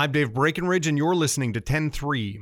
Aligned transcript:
I'm 0.00 0.12
Dave 0.12 0.30
Breakenridge, 0.30 0.86
and 0.86 0.96
you're 0.96 1.16
listening 1.16 1.52
to 1.54 1.60
10 1.60 1.90
3. 1.90 2.40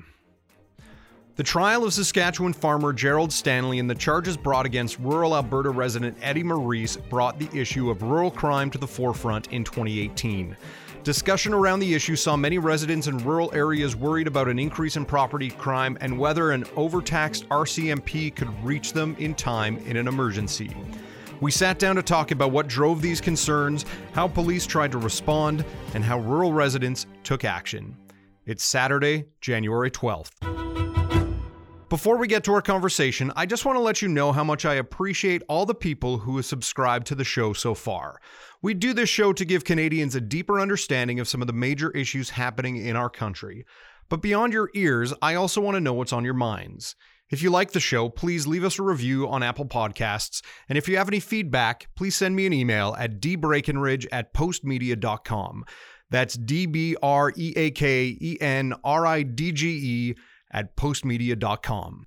The 1.37 1.43
trial 1.43 1.85
of 1.85 1.95
Saskatchewan 1.95 2.53
farmer 2.53 2.93
Gerald 2.93 3.33
Stanley 3.33 3.79
and 3.79 3.89
the 3.89 3.95
charges 3.95 4.37
brought 4.37 4.67
against 4.67 4.99
rural 4.99 5.35
Alberta 5.35 5.71
resident 5.71 6.19
Eddie 6.21 6.43
Maurice 6.43 6.99
brought 6.99 7.39
the 7.39 7.49
issue 7.59 7.89
of 7.89 8.03
rural 8.03 8.31
crime 8.31 8.71
to 8.73 8.77
the 8.77 8.87
forefront 8.87 9.51
in 9.53 9.65
2018. 9.65 10.55
Discussion 11.03 11.55
around 11.55 11.81
the 11.81 11.95
issue 11.95 12.15
saw 12.15 12.37
many 12.37 12.59
residents 12.59 13.07
in 13.07 13.17
rural 13.25 13.51
areas 13.55 13.97
worried 13.97 14.27
about 14.27 14.49
an 14.49 14.59
increase 14.59 14.97
in 14.97 15.07
property 15.07 15.49
crime 15.49 15.97
and 16.03 16.19
whether 16.19 16.51
an 16.51 16.67
overtaxed 16.77 17.49
RCMP 17.49 18.37
could 18.37 18.53
reach 18.63 18.93
them 18.93 19.17
in 19.19 19.35
time 19.35 19.79
in 19.87 19.97
an 19.97 20.09
emergency. 20.09 20.77
We 21.41 21.51
sat 21.51 21.79
down 21.79 21.97
to 21.97 22.03
talk 22.03 22.31
about 22.31 22.51
what 22.51 22.67
drove 22.67 23.03
these 23.03 23.21
concerns, 23.21 23.85
how 24.13 24.27
police 24.27 24.67
tried 24.67 24.93
to 24.93 24.99
respond, 24.99 25.67
and 25.93 26.03
how 26.03 26.19
rural 26.21 26.53
residents 26.53 27.07
took 27.25 27.45
action. 27.45 27.95
It's 28.47 28.65
Saturday, 28.65 29.27
January 29.43 29.91
12th. 29.91 30.31
Before 31.91 32.17
we 32.17 32.27
get 32.27 32.43
to 32.45 32.53
our 32.53 32.63
conversation, 32.63 33.33
I 33.37 33.45
just 33.45 33.67
want 33.67 33.77
to 33.77 33.83
let 33.83 34.01
you 34.01 34.09
know 34.09 34.33
how 34.33 34.45
much 34.45 34.65
I 34.65 34.75
appreciate 34.75 35.43
all 35.47 35.67
the 35.67 35.75
people 35.75 36.19
who 36.19 36.37
have 36.37 36.47
subscribed 36.47 37.07
to 37.09 37.15
the 37.15 37.23
show 37.23 37.53
so 37.53 37.75
far. 37.75 38.19
We 38.63 38.73
do 38.73 38.95
this 38.95 39.11
show 39.11 39.33
to 39.35 39.45
give 39.45 39.65
Canadians 39.65 40.15
a 40.15 40.21
deeper 40.23 40.59
understanding 40.59 41.21
of 41.21 41.29
some 41.29 41.43
of 41.43 41.47
the 41.47 41.53
major 41.53 41.91
issues 41.91 42.31
happening 42.31 42.77
in 42.77 42.97
our 42.97 43.11
country. 43.11 43.67
But 44.09 44.23
beyond 44.23 44.53
your 44.55 44.71
ears, 44.75 45.13
I 45.21 45.35
also 45.35 45.61
want 45.61 45.75
to 45.75 45.81
know 45.81 45.93
what's 45.93 46.13
on 46.13 46.25
your 46.25 46.35
minds. 46.35 46.97
If 47.29 47.43
you 47.43 47.51
like 47.51 47.73
the 47.73 47.81
show, 47.81 48.09
please 48.09 48.47
leave 48.47 48.65
us 48.65 48.79
a 48.79 48.83
review 48.83 49.29
on 49.29 49.43
Apple 49.43 49.65
Podcasts. 49.65 50.43
And 50.69 50.79
if 50.79 50.89
you 50.89 50.97
have 50.97 51.09
any 51.09 51.19
feedback, 51.19 51.89
please 51.97 52.15
send 52.15 52.37
me 52.37 52.47
an 52.47 52.53
email 52.53 52.95
at 52.99 53.21
dbreakenridge 53.21 54.07
at 54.13 54.33
postmedia.com. 54.33 55.65
That's 56.09 56.35
D 56.35 56.67
B 56.67 56.97
R 57.03 57.33
E 57.37 57.53
A 57.57 57.73
K 57.73 58.17
E 58.21 58.39
N 58.41 58.75
R 58.85 59.05
I 59.05 59.25
D 59.25 59.51
G 59.51 59.69
E 59.69 60.15
at 60.53 60.77
postmedia.com. 60.77 62.07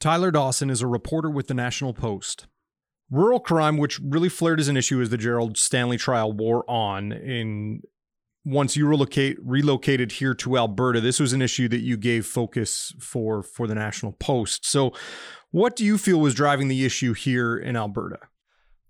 Tyler 0.00 0.30
Dawson 0.32 0.70
is 0.70 0.82
a 0.82 0.88
reporter 0.88 1.30
with 1.30 1.46
the 1.46 1.54
National 1.54 1.94
Post. 1.94 2.48
Rural 3.08 3.38
crime, 3.38 3.76
which 3.76 4.00
really 4.00 4.28
flared 4.28 4.58
as 4.58 4.68
an 4.68 4.76
issue 4.76 5.00
as 5.00 5.10
the 5.10 5.18
Gerald 5.18 5.56
Stanley 5.56 5.96
trial 5.96 6.32
wore 6.32 6.68
on 6.68 7.12
in 7.12 7.82
once 8.44 8.76
you 8.76 8.86
relocate 8.86 9.36
relocated 9.42 10.12
here 10.12 10.34
to 10.34 10.56
Alberta, 10.56 11.00
this 11.00 11.20
was 11.20 11.32
an 11.32 11.42
issue 11.42 11.68
that 11.68 11.80
you 11.80 11.96
gave 11.96 12.26
focus 12.26 12.94
for 12.98 13.42
for 13.42 13.66
the 13.66 13.74
National 13.74 14.12
Post. 14.12 14.64
So, 14.64 14.92
what 15.50 15.76
do 15.76 15.84
you 15.84 15.98
feel 15.98 16.18
was 16.18 16.34
driving 16.34 16.68
the 16.68 16.84
issue 16.84 17.12
here 17.12 17.56
in 17.56 17.76
Alberta? 17.76 18.18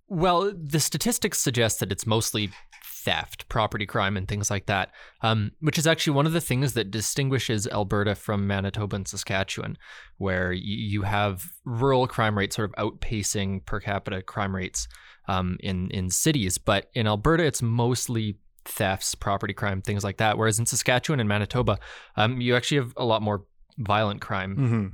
Well, 0.08 0.52
the 0.52 0.80
statistics 0.80 1.38
suggest 1.38 1.80
that 1.80 1.92
it's 1.92 2.06
mostly 2.06 2.50
theft, 2.84 3.48
property 3.48 3.86
crime, 3.86 4.16
and 4.16 4.28
things 4.28 4.50
like 4.50 4.66
that, 4.66 4.90
um, 5.22 5.52
which 5.60 5.78
is 5.78 5.86
actually 5.86 6.14
one 6.14 6.26
of 6.26 6.32
the 6.32 6.40
things 6.40 6.74
that 6.74 6.90
distinguishes 6.90 7.66
Alberta 7.66 8.14
from 8.14 8.46
Manitoba 8.46 8.96
and 8.96 9.08
Saskatchewan, 9.08 9.78
where 10.18 10.52
you 10.52 11.02
have 11.02 11.44
rural 11.64 12.06
crime 12.06 12.36
rates 12.36 12.56
sort 12.56 12.70
of 12.70 12.92
outpacing 12.92 13.64
per 13.64 13.80
capita 13.80 14.22
crime 14.22 14.54
rates 14.54 14.86
um, 15.28 15.56
in 15.60 15.90
in 15.90 16.10
cities. 16.10 16.58
But 16.58 16.90
in 16.94 17.06
Alberta, 17.06 17.44
it's 17.44 17.62
mostly 17.62 18.36
thefts, 18.70 19.14
property 19.14 19.52
crime, 19.52 19.82
things 19.82 20.04
like 20.04 20.18
that. 20.18 20.38
Whereas 20.38 20.58
in 20.58 20.66
Saskatchewan 20.66 21.20
and 21.20 21.28
Manitoba, 21.28 21.78
um, 22.16 22.40
you 22.40 22.56
actually 22.56 22.78
have 22.78 22.94
a 22.96 23.04
lot 23.04 23.22
more 23.22 23.44
violent 23.78 24.20
crime. 24.20 24.56
Mm-hmm. 24.56 24.86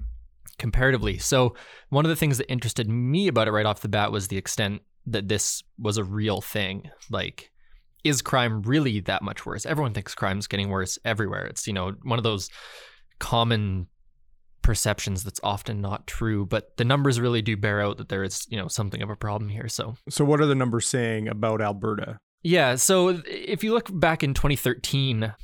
Comparatively. 0.59 1.19
So, 1.19 1.55
one 1.91 2.07
of 2.07 2.09
the 2.09 2.17
things 2.17 2.39
that 2.39 2.51
interested 2.51 2.89
me 2.89 3.29
about 3.29 3.47
it 3.47 3.51
right 3.51 3.67
off 3.67 3.81
the 3.81 3.89
bat 3.89 4.11
was 4.11 4.29
the 4.29 4.39
extent 4.39 4.81
that 5.07 5.29
this 5.29 5.63
was 5.79 5.99
a 5.99 6.05
real 6.05 6.41
thing. 6.41 6.91
Like, 7.11 7.51
is 8.05 8.23
crime 8.23 8.63
really 8.63 9.01
that 9.01 9.23
much 9.23 9.45
worse? 9.45 9.67
Everyone 9.67 9.93
thinks 9.93 10.15
crime's 10.15 10.47
getting 10.47 10.71
worse 10.71 10.99
everywhere. 11.05 11.45
It's, 11.45 11.67
you 11.67 11.75
know, 11.75 11.93
one 12.05 12.19
of 12.19 12.23
those 12.23 12.49
common 13.19 13.89
perceptions 14.63 15.25
that's 15.25 15.41
often 15.43 15.81
not 15.81 16.07
true, 16.07 16.47
but 16.47 16.77
the 16.77 16.85
numbers 16.85 17.21
really 17.21 17.43
do 17.43 17.57
bear 17.57 17.83
out 17.83 17.99
that 17.99 18.09
there 18.09 18.25
is, 18.25 18.47
you 18.49 18.57
know, 18.57 18.69
something 18.69 19.03
of 19.03 19.11
a 19.11 19.17
problem 19.17 19.51
here. 19.51 19.69
So, 19.69 19.97
so 20.09 20.25
what 20.25 20.41
are 20.41 20.47
the 20.47 20.55
numbers 20.55 20.87
saying 20.87 21.29
about 21.29 21.61
Alberta? 21.61 22.19
Yeah. 22.47 22.77
So 22.77 23.21
if 23.27 23.65
you 23.65 23.75
look 23.75 23.89
back 23.93 24.23
in 24.23 24.33
2013, 24.33 25.35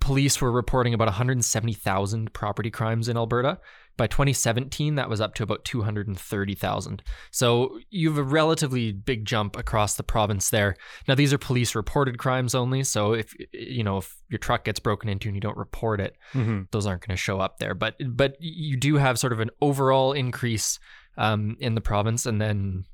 police 0.00 0.40
were 0.40 0.50
reporting 0.50 0.92
about 0.92 1.06
170,000 1.06 2.32
property 2.32 2.72
crimes 2.72 3.08
in 3.08 3.16
Alberta. 3.16 3.60
By 3.96 4.08
2017, 4.08 4.96
that 4.96 5.08
was 5.08 5.20
up 5.20 5.34
to 5.34 5.44
about 5.44 5.64
230,000. 5.64 7.02
So 7.30 7.78
you 7.90 8.08
have 8.08 8.18
a 8.18 8.24
relatively 8.24 8.90
big 8.90 9.26
jump 9.26 9.56
across 9.56 9.94
the 9.94 10.02
province 10.02 10.50
there. 10.50 10.74
Now 11.06 11.14
these 11.14 11.32
are 11.32 11.38
police 11.38 11.76
reported 11.76 12.18
crimes 12.18 12.52
only, 12.52 12.82
so 12.82 13.12
if 13.12 13.32
you 13.52 13.84
know 13.84 13.98
if 13.98 14.16
your 14.28 14.38
truck 14.38 14.64
gets 14.64 14.80
broken 14.80 15.08
into 15.08 15.28
and 15.28 15.36
you 15.36 15.40
don't 15.40 15.56
report 15.56 16.00
it, 16.00 16.16
mm-hmm. 16.32 16.62
those 16.72 16.86
aren't 16.86 17.06
going 17.06 17.16
to 17.16 17.22
show 17.22 17.38
up 17.38 17.58
there. 17.58 17.74
But 17.74 17.94
but 18.08 18.36
you 18.40 18.76
do 18.76 18.96
have 18.96 19.20
sort 19.20 19.32
of 19.32 19.38
an 19.40 19.50
overall 19.60 20.12
increase 20.12 20.80
um, 21.16 21.56
in 21.60 21.74
the 21.74 21.80
province, 21.80 22.26
and 22.26 22.40
then 22.40 22.84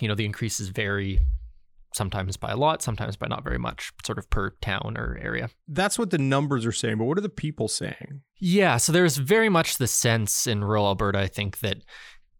you 0.00 0.08
know 0.08 0.14
the 0.14 0.26
increases 0.26 0.68
vary 0.68 1.20
sometimes 1.94 2.36
by 2.36 2.50
a 2.50 2.56
lot, 2.56 2.82
sometimes 2.82 3.16
by 3.16 3.26
not 3.26 3.44
very 3.44 3.58
much, 3.58 3.92
sort 4.04 4.18
of 4.18 4.28
per 4.30 4.50
town 4.62 4.94
or 4.96 5.18
area. 5.20 5.50
That's 5.68 5.98
what 5.98 6.10
the 6.10 6.18
numbers 6.18 6.64
are 6.66 6.72
saying, 6.72 6.98
but 6.98 7.04
what 7.04 7.18
are 7.18 7.22
the 7.22 7.28
people 7.28 7.68
saying? 7.68 8.22
Yeah, 8.38 8.76
so 8.76 8.92
there's 8.92 9.16
very 9.16 9.48
much 9.48 9.76
the 9.76 9.86
sense 9.86 10.46
in 10.46 10.64
rural 10.64 10.86
Alberta, 10.86 11.18
I 11.18 11.26
think, 11.26 11.58
that 11.60 11.82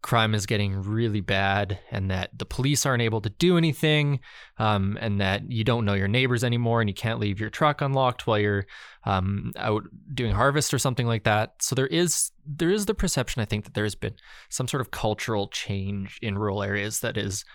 crime 0.01 0.33
is 0.33 0.45
getting 0.45 0.81
really 0.81 1.21
bad 1.21 1.79
and 1.91 2.09
that 2.09 2.31
the 2.37 2.45
police 2.45 2.85
aren't 2.85 3.03
able 3.03 3.21
to 3.21 3.29
do 3.29 3.57
anything 3.57 4.19
um, 4.57 4.97
and 4.99 5.21
that 5.21 5.49
you 5.51 5.63
don't 5.63 5.85
know 5.85 5.93
your 5.93 6.07
neighbors 6.07 6.43
anymore 6.43 6.81
and 6.81 6.89
you 6.89 6.93
can't 6.93 7.19
leave 7.19 7.39
your 7.39 7.51
truck 7.51 7.81
unlocked 7.81 8.25
while 8.25 8.39
you're 8.39 8.65
um, 9.05 9.51
out 9.57 9.83
doing 10.13 10.31
harvest 10.31 10.73
or 10.73 10.79
something 10.79 11.05
like 11.05 11.23
that 11.23 11.53
so 11.59 11.75
there 11.75 11.87
is 11.87 12.31
there 12.45 12.71
is 12.71 12.87
the 12.87 12.93
perception 12.93 13.41
i 13.41 13.45
think 13.45 13.63
that 13.63 13.75
there's 13.75 13.95
been 13.95 14.15
some 14.49 14.67
sort 14.67 14.81
of 14.81 14.89
cultural 14.91 15.47
change 15.47 16.17
in 16.21 16.37
rural 16.37 16.63
areas 16.63 17.01
that 17.01 17.15
is 17.15 17.45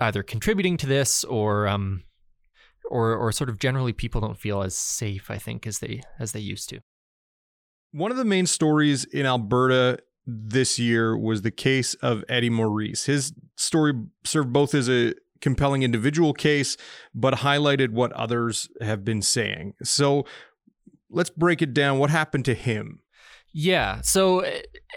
either 0.00 0.22
contributing 0.22 0.76
to 0.78 0.86
this 0.86 1.24
or 1.24 1.68
um, 1.68 2.02
or 2.90 3.14
or 3.16 3.32
sort 3.32 3.50
of 3.50 3.58
generally 3.58 3.92
people 3.92 4.20
don't 4.20 4.38
feel 4.38 4.62
as 4.62 4.76
safe 4.76 5.30
I 5.30 5.38
think 5.38 5.66
as 5.66 5.78
they 5.78 6.02
as 6.18 6.32
they 6.32 6.40
used 6.40 6.68
to. 6.70 6.80
One 7.92 8.10
of 8.10 8.16
the 8.16 8.24
main 8.24 8.46
stories 8.46 9.04
in 9.04 9.24
Alberta 9.24 9.98
this 10.26 10.78
year 10.78 11.16
was 11.16 11.40
the 11.42 11.50
case 11.50 11.94
of 11.94 12.22
Eddie 12.28 12.50
Maurice. 12.50 13.06
His 13.06 13.32
story 13.56 13.94
served 14.24 14.52
both 14.52 14.74
as 14.74 14.88
a 14.90 15.14
compelling 15.40 15.82
individual 15.82 16.34
case 16.34 16.76
but 17.14 17.34
highlighted 17.34 17.90
what 17.90 18.12
others 18.12 18.68
have 18.80 19.04
been 19.04 19.22
saying. 19.22 19.72
So 19.82 20.26
let's 21.10 21.30
break 21.30 21.62
it 21.62 21.72
down. 21.72 21.98
What 21.98 22.10
happened 22.10 22.44
to 22.46 22.54
him? 22.54 23.00
Yeah. 23.52 24.00
So 24.02 24.44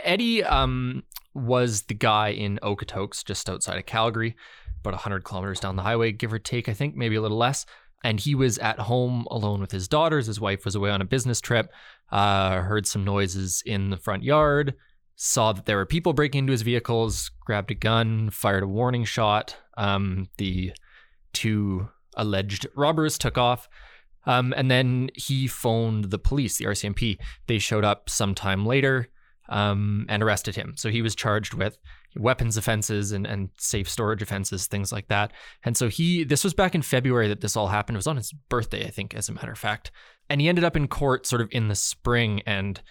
Eddie 0.03 0.43
um, 0.43 1.03
was 1.33 1.83
the 1.83 1.93
guy 1.93 2.29
in 2.29 2.59
Okotoks, 2.61 3.23
just 3.23 3.49
outside 3.49 3.77
of 3.77 3.85
Calgary 3.85 4.35
about 4.81 4.93
100 4.93 5.23
kilometers 5.23 5.59
down 5.59 5.75
the 5.75 5.83
highway, 5.83 6.11
give 6.11 6.33
or 6.33 6.39
take, 6.39 6.67
I 6.67 6.73
think, 6.73 6.95
maybe 6.95 7.15
a 7.15 7.21
little 7.21 7.37
less. 7.37 7.65
And 8.03 8.19
he 8.19 8.35
was 8.35 8.57
at 8.57 8.79
home 8.79 9.27
alone 9.29 9.61
with 9.61 9.71
his 9.71 9.87
daughters. 9.87 10.25
His 10.27 10.39
wife 10.39 10.65
was 10.65 10.75
away 10.75 10.89
on 10.89 11.01
a 11.01 11.05
business 11.05 11.39
trip, 11.39 11.71
uh, 12.11 12.61
heard 12.61 12.87
some 12.87 13.03
noises 13.03 13.61
in 13.65 13.91
the 13.91 13.97
front 13.97 14.23
yard, 14.23 14.73
saw 15.15 15.53
that 15.53 15.65
there 15.65 15.77
were 15.77 15.85
people 15.85 16.13
breaking 16.13 16.39
into 16.39 16.51
his 16.51 16.63
vehicles, 16.63 17.29
grabbed 17.45 17.69
a 17.69 17.75
gun, 17.75 18.31
fired 18.31 18.63
a 18.63 18.67
warning 18.67 19.05
shot. 19.05 19.55
Um, 19.77 20.27
the 20.37 20.73
two 21.33 21.89
alleged 22.17 22.65
robbers 22.75 23.17
took 23.17 23.37
off. 23.37 23.69
Um, 24.25 24.53
and 24.55 24.69
then 24.69 25.09
he 25.15 25.47
phoned 25.47 26.05
the 26.05 26.19
police, 26.19 26.57
the 26.57 26.65
RCMP. 26.65 27.17
They 27.47 27.59
showed 27.59 27.85
up 27.85 28.09
sometime 28.09 28.65
later 28.65 29.09
um, 29.49 30.05
and 30.09 30.23
arrested 30.23 30.55
him. 30.55 30.73
So 30.77 30.89
he 30.89 31.01
was 31.01 31.15
charged 31.15 31.53
with 31.53 31.77
weapons 32.15 32.57
offenses 32.57 33.11
and, 33.11 33.25
and 33.25 33.49
safe 33.57 33.89
storage 33.89 34.21
offenses, 34.21 34.67
things 34.67 34.91
like 34.91 35.07
that. 35.07 35.31
And 35.63 35.75
so 35.75 35.89
he, 35.89 36.23
this 36.23 36.43
was 36.43 36.53
back 36.53 36.75
in 36.75 36.81
February 36.81 37.27
that 37.27 37.41
this 37.41 37.55
all 37.55 37.67
happened. 37.67 37.95
It 37.95 37.99
was 37.99 38.07
on 38.07 38.17
his 38.17 38.33
birthday, 38.49 38.85
I 38.85 38.89
think, 38.89 39.13
as 39.13 39.29
a 39.29 39.33
matter 39.33 39.51
of 39.51 39.59
fact. 39.59 39.91
And 40.29 40.41
he 40.41 40.47
ended 40.47 40.63
up 40.63 40.75
in 40.75 40.87
court 40.87 41.25
sort 41.25 41.41
of 41.41 41.49
in 41.51 41.67
the 41.67 41.75
spring. 41.75 42.41
And, 42.45 42.81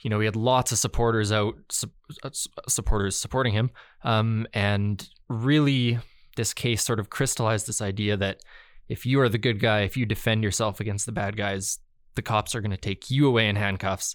you 0.00 0.10
know, 0.10 0.20
he 0.20 0.26
had 0.26 0.36
lots 0.36 0.72
of 0.72 0.78
supporters 0.78 1.32
out, 1.32 1.54
su- 1.70 1.90
uh, 2.22 2.30
supporters 2.68 3.16
supporting 3.16 3.52
him. 3.52 3.70
Um, 4.02 4.46
and 4.52 5.08
really, 5.28 5.98
this 6.36 6.52
case 6.52 6.84
sort 6.84 7.00
of 7.00 7.10
crystallized 7.10 7.66
this 7.66 7.80
idea 7.80 8.16
that 8.16 8.40
if 8.88 9.06
you 9.06 9.20
are 9.20 9.28
the 9.28 9.38
good 9.38 9.60
guy, 9.60 9.80
if 9.80 9.96
you 9.96 10.04
defend 10.04 10.42
yourself 10.42 10.80
against 10.80 11.06
the 11.06 11.12
bad 11.12 11.36
guys, 11.36 11.78
the 12.16 12.22
cops 12.22 12.54
are 12.54 12.60
going 12.60 12.70
to 12.70 12.76
take 12.76 13.10
you 13.10 13.26
away 13.26 13.48
in 13.48 13.56
handcuffs. 13.56 14.14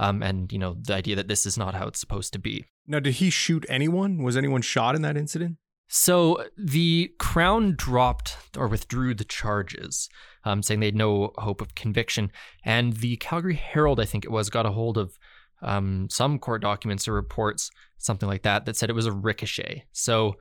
Um, 0.00 0.22
and 0.22 0.50
you 0.50 0.58
know 0.58 0.76
the 0.80 0.94
idea 0.94 1.14
that 1.16 1.28
this 1.28 1.44
is 1.44 1.58
not 1.58 1.74
how 1.74 1.86
it's 1.86 2.00
supposed 2.00 2.32
to 2.32 2.38
be. 2.38 2.64
Now, 2.86 3.00
did 3.00 3.14
he 3.14 3.28
shoot 3.28 3.66
anyone? 3.68 4.22
Was 4.22 4.36
anyone 4.36 4.62
shot 4.62 4.96
in 4.96 5.02
that 5.02 5.16
incident? 5.16 5.58
So 5.92 6.46
the 6.56 7.12
Crown 7.18 7.74
dropped 7.76 8.36
or 8.56 8.66
withdrew 8.68 9.12
the 9.12 9.24
charges, 9.24 10.08
um, 10.44 10.62
saying 10.62 10.80
they 10.80 10.86
had 10.86 10.94
no 10.94 11.32
hope 11.36 11.60
of 11.60 11.74
conviction. 11.74 12.30
And 12.64 12.94
the 12.94 13.16
Calgary 13.16 13.56
Herald, 13.56 14.00
I 14.00 14.04
think 14.04 14.24
it 14.24 14.30
was, 14.30 14.50
got 14.50 14.66
a 14.66 14.70
hold 14.70 14.96
of 14.96 15.18
um, 15.62 16.08
some 16.08 16.38
court 16.38 16.62
documents 16.62 17.06
or 17.08 17.12
reports, 17.12 17.70
something 17.98 18.28
like 18.28 18.42
that, 18.42 18.66
that 18.66 18.76
said 18.76 18.88
it 18.88 18.94
was 18.94 19.06
a 19.06 19.12
ricochet. 19.12 19.84
So 19.92 20.36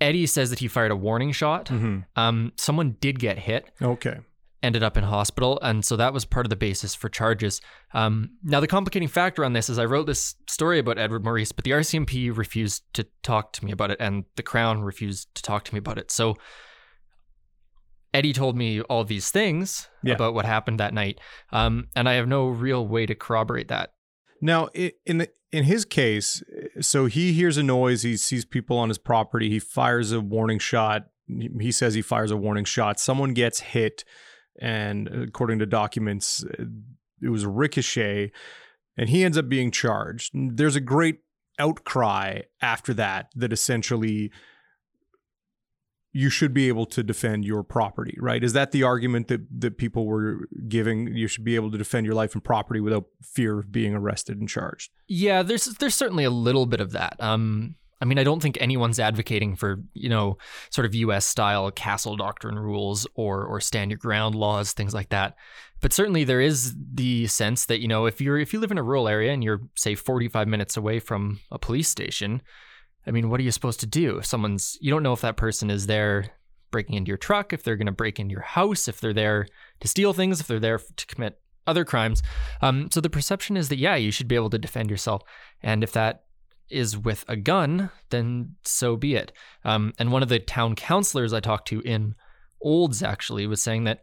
Eddie 0.00 0.26
says 0.26 0.50
that 0.50 0.60
he 0.60 0.66
fired 0.66 0.90
a 0.90 0.96
warning 0.96 1.32
shot. 1.32 1.66
Mm-hmm. 1.66 2.00
Um, 2.16 2.52
someone 2.56 2.96
did 3.00 3.20
get 3.20 3.38
hit. 3.38 3.70
Okay. 3.82 4.18
Ended 4.62 4.82
up 4.82 4.96
in 4.96 5.04
hospital. 5.04 5.58
And 5.62 5.84
so 5.84 5.96
that 5.96 6.12
was 6.12 6.24
part 6.24 6.46
of 6.46 6.50
the 6.50 6.56
basis 6.56 6.94
for 6.94 7.08
charges. 7.08 7.60
Um, 7.94 8.30
now, 8.44 8.60
the 8.60 8.66
complicating 8.68 9.08
factor 9.08 9.44
on 9.44 9.52
this 9.54 9.68
is 9.68 9.78
I 9.78 9.84
wrote 9.84 10.06
this 10.06 10.36
story 10.48 10.78
about 10.78 10.98
Edward 10.98 11.24
Maurice, 11.24 11.52
but 11.52 11.64
the 11.64 11.72
RCMP 11.72 12.36
refused 12.36 12.82
to 12.94 13.06
talk 13.22 13.52
to 13.54 13.64
me 13.64 13.72
about 13.72 13.90
it, 13.90 13.96
and 14.00 14.24
the 14.36 14.42
Crown 14.42 14.82
refused 14.82 15.34
to 15.34 15.42
talk 15.42 15.64
to 15.64 15.74
me 15.74 15.78
about 15.78 15.98
it. 15.98 16.10
So 16.10 16.36
Eddie 18.14 18.32
told 18.34 18.56
me 18.56 18.80
all 18.82 19.04
these 19.04 19.30
things 19.30 19.88
Yeah. 20.02 20.14
about 20.14 20.34
what 20.34 20.44
happened 20.44 20.78
that 20.80 20.92
night, 20.92 21.18
um, 21.50 21.88
and 21.96 22.08
I 22.08 22.14
have 22.14 22.28
no 22.28 22.46
real 22.48 22.86
way 22.86 23.06
to 23.06 23.14
corroborate 23.14 23.68
that. 23.68 23.94
Now, 24.40 24.66
in 25.06 25.18
the, 25.18 25.28
in 25.50 25.64
his 25.64 25.84
case, 25.84 26.42
so 26.80 27.06
he 27.06 27.32
hears 27.32 27.56
a 27.56 27.62
noise, 27.62 28.02
he 28.02 28.16
sees 28.16 28.44
people 28.44 28.76
on 28.76 28.88
his 28.90 28.98
property, 28.98 29.48
he 29.48 29.58
fires 29.60 30.12
a 30.12 30.20
warning 30.20 30.58
shot. 30.58 31.06
He 31.26 31.48
he 31.60 31.72
says 31.72 31.94
he 31.94 32.02
fires 32.02 32.30
a 32.32 32.36
warning 32.36 32.64
shot. 32.64 32.98
Someone 33.00 33.32
gets 33.34 33.60
hit, 33.60 34.04
and 34.60 35.08
according 35.08 35.58
to 35.60 35.66
documents, 35.66 36.44
it 37.22 37.28
was 37.28 37.46
ricochet, 37.46 38.32
and 38.96 39.08
he 39.08 39.24
ends 39.24 39.38
up 39.38 39.48
being 39.48 39.70
charged. 39.70 40.32
There's 40.34 40.76
a 40.76 40.80
great 40.80 41.20
outcry 41.58 42.40
after 42.60 42.94
that 42.94 43.30
that 43.36 43.52
essentially 43.52 44.30
you 46.14 46.28
should 46.28 46.52
be 46.52 46.68
able 46.68 46.84
to 46.84 47.02
defend 47.02 47.44
your 47.44 47.62
property, 47.62 48.16
right? 48.20 48.44
Is 48.44 48.52
that 48.52 48.72
the 48.72 48.82
argument 48.82 49.28
that 49.28 49.46
that 49.60 49.78
people 49.78 50.06
were 50.06 50.46
giving? 50.68 51.08
You 51.08 51.26
should 51.26 51.44
be 51.44 51.54
able 51.54 51.70
to 51.70 51.78
defend 51.78 52.04
your 52.04 52.14
life 52.14 52.34
and 52.34 52.44
property 52.44 52.80
without 52.80 53.04
fear 53.22 53.58
of 53.58 53.72
being 53.72 53.94
arrested 53.94 54.38
and 54.38 54.48
charged. 54.48 54.90
Yeah, 55.08 55.42
there's 55.42 55.64
there's 55.64 55.94
certainly 55.94 56.24
a 56.24 56.30
little 56.30 56.66
bit 56.66 56.80
of 56.80 56.92
that. 56.92 57.16
Um, 57.18 57.76
I 58.02 58.04
mean, 58.04 58.18
I 58.18 58.24
don't 58.24 58.42
think 58.42 58.58
anyone's 58.60 58.98
advocating 58.98 59.54
for 59.54 59.80
you 59.94 60.08
know 60.08 60.36
sort 60.70 60.86
of 60.86 60.94
U.S. 60.96 61.24
style 61.24 61.70
castle 61.70 62.16
doctrine 62.16 62.58
rules 62.58 63.06
or 63.14 63.44
or 63.44 63.60
stand 63.60 63.92
your 63.92 63.98
ground 63.98 64.34
laws, 64.34 64.72
things 64.72 64.92
like 64.92 65.10
that. 65.10 65.36
But 65.80 65.92
certainly 65.92 66.24
there 66.24 66.40
is 66.40 66.74
the 66.76 67.28
sense 67.28 67.66
that 67.66 67.80
you 67.80 67.86
know 67.86 68.06
if 68.06 68.20
you're 68.20 68.38
if 68.38 68.52
you 68.52 68.58
live 68.58 68.72
in 68.72 68.78
a 68.78 68.82
rural 68.82 69.08
area 69.08 69.32
and 69.32 69.44
you're 69.44 69.62
say 69.76 69.94
45 69.94 70.48
minutes 70.48 70.76
away 70.76 70.98
from 70.98 71.38
a 71.52 71.60
police 71.60 71.88
station, 71.88 72.42
I 73.06 73.12
mean, 73.12 73.30
what 73.30 73.38
are 73.38 73.44
you 73.44 73.52
supposed 73.52 73.78
to 73.80 73.86
do? 73.86 74.18
If 74.18 74.26
someone's 74.26 74.76
you 74.80 74.90
don't 74.90 75.04
know 75.04 75.12
if 75.12 75.20
that 75.20 75.36
person 75.36 75.70
is 75.70 75.86
there 75.86 76.32
breaking 76.72 76.96
into 76.96 77.08
your 77.08 77.18
truck, 77.18 77.52
if 77.52 77.62
they're 77.62 77.76
going 77.76 77.86
to 77.86 77.92
break 77.92 78.18
into 78.18 78.32
your 78.32 78.42
house, 78.42 78.88
if 78.88 79.00
they're 79.00 79.12
there 79.12 79.46
to 79.78 79.86
steal 79.86 80.12
things, 80.12 80.40
if 80.40 80.48
they're 80.48 80.58
there 80.58 80.80
to 80.96 81.06
commit 81.06 81.38
other 81.68 81.84
crimes. 81.84 82.20
Um, 82.62 82.90
so 82.90 83.00
the 83.00 83.10
perception 83.10 83.56
is 83.56 83.68
that 83.68 83.78
yeah, 83.78 83.94
you 83.94 84.10
should 84.10 84.26
be 84.26 84.34
able 84.34 84.50
to 84.50 84.58
defend 84.58 84.90
yourself, 84.90 85.22
and 85.62 85.84
if 85.84 85.92
that 85.92 86.24
is 86.72 86.96
with 86.96 87.24
a 87.28 87.36
gun, 87.36 87.90
then 88.10 88.56
so 88.64 88.96
be 88.96 89.14
it. 89.14 89.32
Um, 89.64 89.92
and 89.98 90.10
one 90.12 90.22
of 90.22 90.28
the 90.28 90.38
town 90.38 90.74
councilors 90.74 91.32
I 91.32 91.40
talked 91.40 91.68
to 91.68 91.80
in 91.82 92.14
Olds 92.60 93.02
actually 93.02 93.46
was 93.46 93.62
saying 93.62 93.84
that 93.84 94.02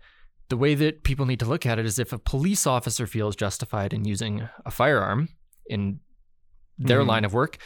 the 0.50 0.57
way 0.57 0.75
that 0.75 1.04
people 1.04 1.25
need 1.25 1.39
to 1.39 1.45
look 1.45 1.66
at 1.66 1.80
it 1.80 1.86
is 1.86 2.00
if 2.00 2.12
a 2.12 2.18
police 2.19 2.66
officer 2.68 3.06
feels 3.07 3.36
justified 3.36 3.94
in 3.94 4.04
using 4.06 4.48
a 4.66 4.71
firearm 4.71 5.30
in 5.68 6.00
their 6.77 7.01
Mhm. 7.01 7.07
line 7.07 7.25
of 7.25 7.33
work, 7.33 7.57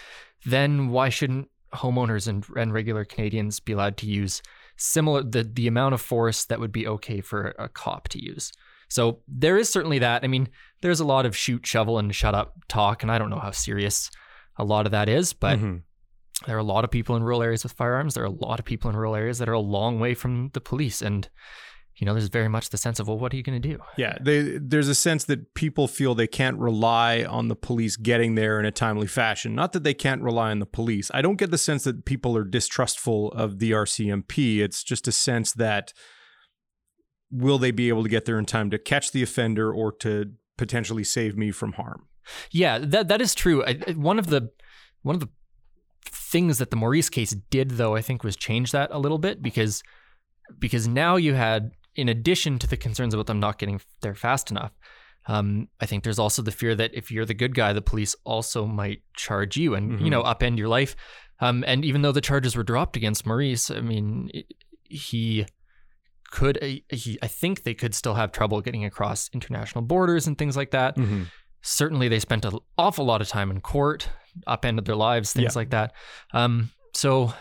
then 0.45 0.89
why 0.89 1.09
shouldn't 1.09 1.49
homeowners 1.73 2.27
and, 2.27 2.45
and 2.55 2.73
regular 2.73 3.05
Canadians 3.05 3.59
be 3.59 3.71
allowed 3.73 3.97
to 3.97 4.05
use 4.05 4.41
similar 4.75 5.23
the 5.23 5.43
the 5.43 5.67
amount 5.67 5.93
of 5.93 6.01
force 6.01 6.45
that 6.45 6.59
would 6.59 6.71
be 6.71 6.85
okay 6.87 7.21
for 7.21 7.55
a 7.57 7.69
cop 7.69 8.09
to 8.09 8.23
use? 8.23 8.51
So 8.89 9.21
there 9.27 9.57
is 9.57 9.69
certainly 9.69 9.97
that. 9.99 10.23
I 10.23 10.27
mean, 10.27 10.49
there's 10.81 10.99
a 10.99 11.05
lot 11.05 11.25
of 11.25 11.35
shoot, 11.35 11.65
shovel, 11.65 11.97
and 11.97 12.13
shut 12.13 12.35
up 12.35 12.53
talk, 12.67 13.01
and 13.01 13.11
I 13.11 13.17
don't 13.17 13.29
know 13.31 13.39
how 13.39 13.51
serious 13.51 14.11
a 14.57 14.63
lot 14.63 14.85
of 14.85 14.91
that 14.91 15.09
is, 15.09 15.33
but 15.33 15.59
Mhm. 15.59 15.81
there 16.45 16.55
are 16.55 16.59
a 16.59 16.63
lot 16.63 16.83
of 16.83 16.91
people 16.91 17.15
in 17.15 17.23
rural 17.23 17.41
areas 17.43 17.63
with 17.63 17.73
firearms. 17.73 18.13
There 18.13 18.23
are 18.23 18.27
a 18.27 18.29
lot 18.29 18.59
of 18.59 18.65
people 18.65 18.89
in 18.89 18.95
rural 18.95 19.15
areas 19.15 19.39
that 19.39 19.49
are 19.49 19.53
a 19.53 19.59
long 19.59 19.99
way 19.99 20.13
from 20.13 20.49
the 20.53 20.61
police, 20.61 21.01
and 21.01 21.29
you 21.95 22.05
know, 22.05 22.13
there's 22.15 22.27
very 22.29 22.49
much 22.49 22.69
the 22.71 22.77
sense 22.77 22.99
of, 22.99 23.07
well, 23.07 23.19
what 23.19 23.31
are 23.31 23.35
you 23.37 23.43
going 23.43 23.61
to 23.61 23.69
do? 23.69 23.77
Yeah, 23.97 24.17
they, 24.19 24.57
there's 24.59 24.87
a 24.87 24.95
sense 24.95 25.25
that 25.25 25.53
people 25.53 25.87
feel 25.87 26.15
they 26.15 26.25
can't 26.25 26.57
rely 26.57 27.23
on 27.23 27.49
the 27.49 27.55
police 27.55 27.97
getting 27.97 28.33
there 28.33 28.59
in 28.59 28.65
a 28.65 28.71
timely 28.71 29.05
fashion. 29.05 29.53
Not 29.53 29.73
that 29.73 29.83
they 29.83 29.93
can't 29.93 30.23
rely 30.23 30.49
on 30.49 30.57
the 30.57 30.65
police. 30.65 31.11
I 31.13 31.21
don't 31.21 31.35
get 31.35 31.51
the 31.51 31.57
sense 31.59 31.83
that 31.83 32.03
people 32.05 32.35
are 32.35 32.43
distrustful 32.45 33.31
of 33.33 33.59
the 33.59 33.73
RCMP. 33.73 34.59
It's 34.63 34.83
just 34.83 35.07
a 35.07 35.11
sense 35.11 35.53
that 35.53 35.93
will 37.29 37.59
they 37.59 37.69
be 37.71 37.89
able 37.89 38.01
to 38.01 38.09
get 38.09 38.25
there 38.25 38.39
in 38.39 38.45
time 38.47 38.71
to 38.71 38.79
catch 38.79 39.11
the 39.11 39.21
offender 39.21 39.71
or 39.71 39.91
to 39.91 40.31
potentially 40.57 41.03
save 41.03 41.37
me 41.37 41.51
from 41.51 41.73
harm? 41.73 42.07
Yeah, 42.51 42.77
that 42.79 43.07
that 43.07 43.21
is 43.21 43.33
true. 43.35 43.63
I, 43.65 43.73
one 43.95 44.19
of 44.19 44.27
the 44.27 44.49
one 45.01 45.15
of 45.15 45.19
the 45.21 45.29
things 46.05 46.57
that 46.57 46.69
the 46.69 46.75
Maurice 46.75 47.09
case 47.09 47.35
did, 47.49 47.71
though, 47.71 47.95
I 47.95 48.01
think, 48.01 48.23
was 48.23 48.35
change 48.35 48.71
that 48.71 48.89
a 48.91 48.99
little 48.99 49.17
bit 49.19 49.41
because 49.41 49.83
because 50.59 50.87
now 50.87 51.15
you 51.15 51.33
had, 51.33 51.71
in 51.95 52.09
addition 52.09 52.59
to 52.59 52.67
the 52.67 52.77
concerns 52.77 53.13
about 53.13 53.27
them 53.27 53.39
not 53.39 53.57
getting 53.59 53.79
there 54.01 54.15
fast 54.15 54.51
enough, 54.51 54.71
um, 55.27 55.67
I 55.79 55.85
think 55.85 56.03
there's 56.03 56.19
also 56.19 56.41
the 56.41 56.51
fear 56.51 56.75
that 56.75 56.91
if 56.93 57.11
you're 57.11 57.25
the 57.25 57.33
good 57.33 57.55
guy, 57.55 57.71
the 57.73 57.81
police 57.81 58.15
also 58.25 58.65
might 58.65 59.01
charge 59.15 59.55
you 59.57 59.73
and 59.75 59.99
you 59.99 60.07
Mhm. 60.07 60.11
know 60.11 60.23
upend 60.23 60.57
your 60.57 60.67
life. 60.67 60.95
Um, 61.39 61.63
and 61.67 61.83
even 61.83 62.01
though 62.03 62.11
the 62.11 62.21
charges 62.21 62.55
were 62.55 62.63
dropped 62.63 62.95
against 62.95 63.25
Maurice, 63.25 63.69
I 63.71 63.81
mean, 63.81 64.29
he 64.83 65.45
could 66.31 66.57
he, 66.89 67.19
I 67.21 67.27
think 67.27 67.63
they 67.63 67.73
could 67.75 67.93
still 67.93 68.15
have 68.15 68.31
trouble 68.31 68.59
getting 68.61 68.85
across 68.85 69.29
international 69.33 69.83
borders 69.83 70.25
and 70.25 70.35
things 70.37 70.57
like 70.57 70.71
that 70.71 70.95
Mm-hmm. 70.97 71.23
Certainly 71.63 72.07
they 72.07 72.19
spent 72.19 72.45
an 72.45 72.59
awful 72.77 73.05
lot 73.05 73.21
of 73.21 73.27
time 73.27 73.49
in 73.49 73.59
court, 73.61 74.09
upended 74.45 74.85
their 74.85 74.95
lives, 74.95 75.33
things 75.33 75.55
Yeah. 75.55 75.59
like 75.59 75.69
that. 75.71 75.93
Um, 76.33 76.69
so 76.93 77.33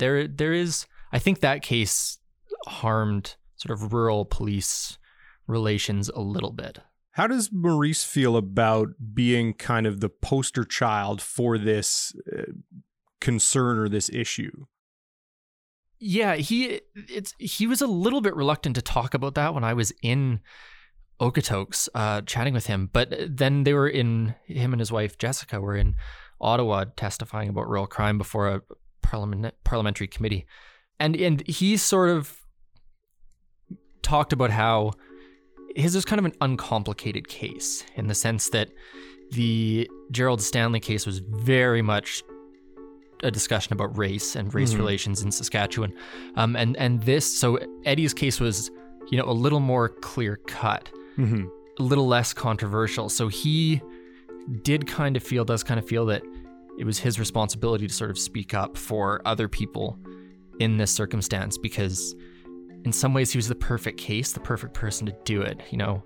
there, 0.00 0.26
there 0.26 0.52
is. 0.52 0.86
I 1.12 1.20
think 1.20 1.38
that 1.40 1.62
case 1.62 2.18
harmed 2.66 3.36
sort 3.56 3.70
of 3.78 3.92
rural 3.92 4.24
police 4.24 4.98
relations 5.46 6.08
a 6.08 6.20
little 6.20 6.50
bit. 6.52 6.78
How 7.12 7.28
does 7.28 7.50
Maurice 7.52 8.02
feel 8.02 8.36
about 8.36 8.88
being 9.14 9.52
kind 9.54 9.86
of 9.86 10.00
the 10.00 10.08
poster 10.08 10.64
child 10.64 11.22
for 11.22 11.58
this 11.58 12.12
uh, 12.36 12.42
concern 13.20 13.78
or 13.78 13.88
this 13.88 14.08
issue? 14.10 14.64
Yeah, 16.00 16.34
he 16.36 16.80
it's 16.94 17.34
he 17.38 17.66
was 17.68 17.80
a 17.80 17.86
little 17.86 18.20
bit 18.20 18.34
reluctant 18.34 18.74
to 18.74 18.82
talk 18.82 19.14
about 19.14 19.36
that 19.36 19.54
when 19.54 19.62
I 19.64 19.74
was 19.74 19.92
in 20.02 20.40
Okotoks 21.20 21.88
uh, 21.94 22.20
chatting 22.22 22.54
with 22.54 22.66
him, 22.66 22.90
but 22.92 23.14
then 23.28 23.64
they 23.64 23.72
were 23.74 23.88
in 23.88 24.34
him 24.46 24.72
and 24.72 24.80
his 24.80 24.90
wife 24.92 25.16
Jessica 25.18 25.60
were 25.60 25.76
in 25.76 25.94
Ottawa 26.40 26.84
testifying 26.96 27.48
about 27.48 27.68
rural 27.68 27.86
crime 27.86 28.18
before 28.18 28.48
a 28.48 28.62
parliament 29.02 29.54
parliamentary 29.64 30.06
committee, 30.08 30.44
and 30.98 31.14
and 31.16 31.46
he 31.46 31.76
sort 31.76 32.10
of 32.10 32.38
talked 34.02 34.32
about 34.32 34.50
how 34.50 34.92
his 35.76 35.94
was 35.94 36.04
kind 36.04 36.18
of 36.18 36.24
an 36.24 36.34
uncomplicated 36.40 37.26
case 37.28 37.84
in 37.96 38.06
the 38.06 38.14
sense 38.14 38.50
that 38.50 38.68
the 39.32 39.88
Gerald 40.12 40.42
Stanley 40.42 40.80
case 40.80 41.06
was 41.06 41.18
very 41.20 41.82
much 41.82 42.22
a 43.22 43.30
discussion 43.30 43.72
about 43.72 43.96
race 43.96 44.36
and 44.36 44.52
race 44.54 44.74
Mhm. 44.74 44.78
relations 44.78 45.22
in 45.22 45.30
Saskatchewan. 45.32 45.94
Um, 46.36 46.56
and 46.56 46.76
and 46.76 47.02
this 47.02 47.24
so 47.24 47.58
Eddie's 47.84 48.12
case 48.12 48.38
was, 48.40 48.70
you 49.10 49.16
know, 49.18 49.24
a 49.24 49.32
little 49.32 49.60
more 49.60 49.88
clear 49.88 50.36
cut, 50.46 50.90
Mm-hmm. 51.18 51.44
a 51.78 51.82
little 51.82 52.06
less 52.06 52.32
controversial. 52.32 53.08
So 53.08 53.28
he 53.28 53.80
did 54.62 54.86
kind 54.86 55.16
of 55.16 55.22
feel 55.22 55.44
does 55.44 55.62
kind 55.62 55.78
of 55.78 55.86
feel 55.86 56.06
that 56.06 56.22
it 56.78 56.84
was 56.84 56.98
his 56.98 57.18
responsibility 57.18 57.86
to 57.86 57.94
sort 57.94 58.10
of 58.10 58.18
speak 58.18 58.52
up 58.54 58.76
for 58.76 59.22
other 59.24 59.48
people 59.48 59.98
in 60.60 60.76
this 60.76 60.90
circumstance 60.90 61.56
because 61.58 62.14
in 62.84 62.92
some 62.92 63.14
ways 63.14 63.30
he 63.32 63.38
was 63.38 63.48
the 63.48 63.54
perfect 63.54 63.98
case, 63.98 64.32
the 64.32 64.40
perfect 64.40 64.74
person 64.74 65.06
to 65.06 65.16
do 65.24 65.40
it, 65.42 65.60
you 65.70 65.78
know. 65.78 66.02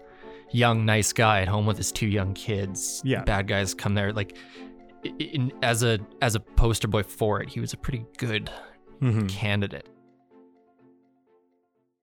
Young, 0.53 0.87
nice 0.87 1.13
guy 1.13 1.43
at 1.43 1.49
home 1.49 1.67
with 1.67 1.77
his 1.77 1.93
two 1.93 2.07
young 2.07 2.33
kids. 2.33 3.03
Yeah. 3.05 3.23
Bad 3.25 3.49
guys 3.49 3.75
come 3.75 3.95
there 3.95 4.13
like 4.13 4.37
in, 5.19 5.53
as 5.63 5.83
a 5.83 5.99
as 6.23 6.35
a 6.35 6.41
poster 6.41 6.89
boy 6.89 7.03
for 7.03 7.41
it, 7.43 7.49
he 7.51 7.61
was 7.61 7.73
a 7.73 7.77
pretty 7.77 8.05
good 8.17 8.51
Mm-hmm. 9.03 9.27
candidate. 9.29 9.89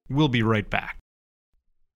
We'll 0.09 0.27
be 0.29 0.43
right 0.43 0.69
back. 0.69 0.97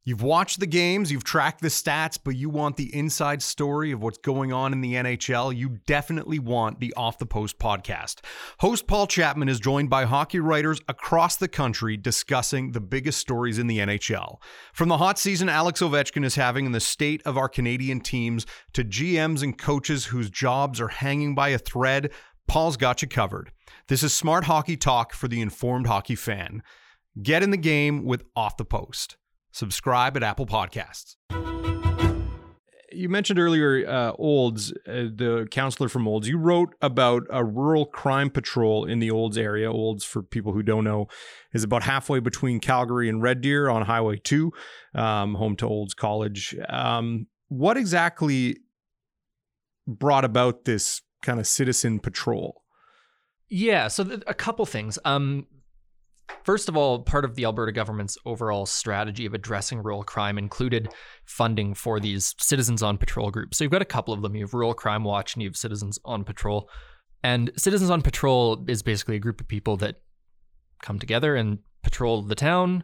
You've 0.06 0.22
watched 0.24 0.62
the 0.62 0.66
games, 0.66 1.12
you've 1.12 1.26
tracked 1.26 1.62
the 1.62 1.68
stats, 1.68 2.18
but 2.24 2.36
you 2.36 2.50
want 2.50 2.78
the 2.78 2.96
inside 2.96 3.42
story 3.42 3.92
of 3.92 4.02
what's 4.02 4.18
going 4.18 4.54
on 4.54 4.72
in 4.72 4.80
the 4.80 4.94
NHL, 4.94 5.56
you 5.56 5.78
definitely 5.86 6.40
want 6.40 6.80
the 6.80 6.94
Off 6.96 7.20
the 7.20 7.26
Post 7.26 7.60
podcast. 7.60 8.22
Host 8.60 8.88
Paul 8.88 9.08
Chapman 9.08 9.50
is 9.50 9.60
joined 9.60 9.90
by 9.90 10.06
hockey 10.06 10.40
writers 10.40 10.80
across 10.88 11.36
the 11.36 11.50
country 11.50 11.98
discussing 11.98 12.72
the 12.72 12.80
biggest 12.80 13.20
stories 13.20 13.60
in 13.60 13.68
the 13.68 13.80
NHL. 13.80 14.38
From 14.74 14.88
the 14.88 14.98
hot 14.98 15.20
season 15.20 15.50
Alex 15.50 15.82
Ovechkin 15.82 16.24
is 16.24 16.36
having 16.36 16.66
in 16.66 16.72
the 16.72 16.80
state 16.80 17.22
of 17.26 17.38
our 17.38 17.50
Canadian 17.50 18.00
teams 18.00 18.46
to 18.72 18.86
GMs 18.86 19.44
and 19.44 19.58
coaches 19.58 20.06
whose 20.06 20.30
jobs 20.30 20.80
are 20.80 20.88
hanging 20.88 21.36
by 21.36 21.50
a 21.50 21.60
thread, 21.60 22.10
Paul's 22.48 22.78
got 22.78 23.02
you 23.02 23.08
covered. 23.10 23.52
This 23.90 24.02
is 24.02 24.14
smart 24.14 24.46
hockey 24.46 24.78
talk 24.78 25.14
for 25.14 25.28
the 25.28 25.42
informed 25.42 25.88
hockey 25.88 26.16
fan. 26.16 26.64
Get 27.22 27.44
in 27.44 27.52
the 27.52 27.58
game 27.58 28.06
with 28.06 28.24
Off 28.36 28.56
the 28.56 28.66
Post. 28.66 29.18
Subscribe 29.60 30.16
at 30.16 30.24
Apple 30.24 30.46
Podcasts. 30.46 31.18
you 32.94 33.10
mentioned 33.10 33.38
earlier 33.38 33.86
uh, 33.86 34.14
Olds, 34.18 34.72
uh, 34.88 35.12
the 35.14 35.50
counselor 35.52 35.90
from 35.90 36.08
Olds. 36.08 36.30
You 36.30 36.38
wrote 36.38 36.76
about 36.82 37.24
a 37.30 37.44
rural 37.44 37.86
crime 37.86 38.30
patrol 38.30 38.86
in 38.86 39.00
the 39.00 39.12
Olds 39.12 39.38
area. 39.38 39.70
Olds, 39.70 40.06
for 40.06 40.24
people 40.24 40.54
who 40.54 40.64
don't 40.64 40.86
know, 40.86 41.10
is 41.52 41.66
about 41.66 41.84
halfway 41.84 42.22
between 42.22 42.62
Calgary 42.62 43.10
and 43.10 43.22
Red 43.22 43.42
Deer 43.42 43.68
on 43.68 43.82
Highway 43.82 44.22
2, 44.24 44.50
um, 44.96 45.36
home 45.36 45.58
to 45.58 45.68
Olds 45.68 45.94
College. 45.94 46.56
Um, 46.70 47.28
what 47.50 47.76
exactly 47.76 48.60
brought 49.86 50.24
about 50.24 50.64
this 50.64 51.02
kind 51.22 51.38
of 51.38 51.46
citizen 51.46 52.00
patrol? 52.00 52.64
Yeah, 53.50 53.90
so 53.90 54.06
th- 54.06 54.24
a 54.26 54.34
couple 54.34 54.66
things. 54.66 54.98
Um, 55.04 55.48
First 56.44 56.70
of 56.70 56.78
all, 56.78 57.00
part 57.00 57.26
of 57.26 57.36
the 57.36 57.46
Alberta 57.46 57.72
government's 57.72 58.18
overall 58.26 58.66
strategy 58.66 59.26
of 59.26 59.34
addressing 59.34 59.84
rural 59.84 60.04
crime 60.04 60.38
included 60.38 60.90
funding 61.26 61.74
for 61.74 62.00
these 62.00 62.36
citizens 62.40 62.82
on 62.82 62.98
patrol 62.98 63.32
groups. 63.32 63.58
So 63.58 63.64
you've 63.64 63.72
got 63.72 63.82
a 63.82 63.86
couple 63.86 64.14
of 64.14 64.22
them. 64.22 64.36
You 64.36 64.44
have 64.44 64.54
Rural 64.54 64.74
Crime 64.74 65.04
Watch 65.04 65.36
and 65.36 65.44
you 65.44 65.50
have 65.50 65.58
Citizens 65.58 66.00
on 66.06 66.24
Patrol. 66.24 66.70
And 67.24 67.52
Citizens 67.58 67.90
on 67.90 68.02
Patrol 68.02 68.64
is 68.68 68.82
basically 68.82 69.16
a 69.16 69.20
group 69.20 69.42
of 69.42 69.48
people 69.48 69.78
that 69.78 70.02
come 70.82 71.00
together 71.00 71.36
and 71.36 71.60
patrol 71.84 72.22
the 72.22 72.36
town, 72.36 72.84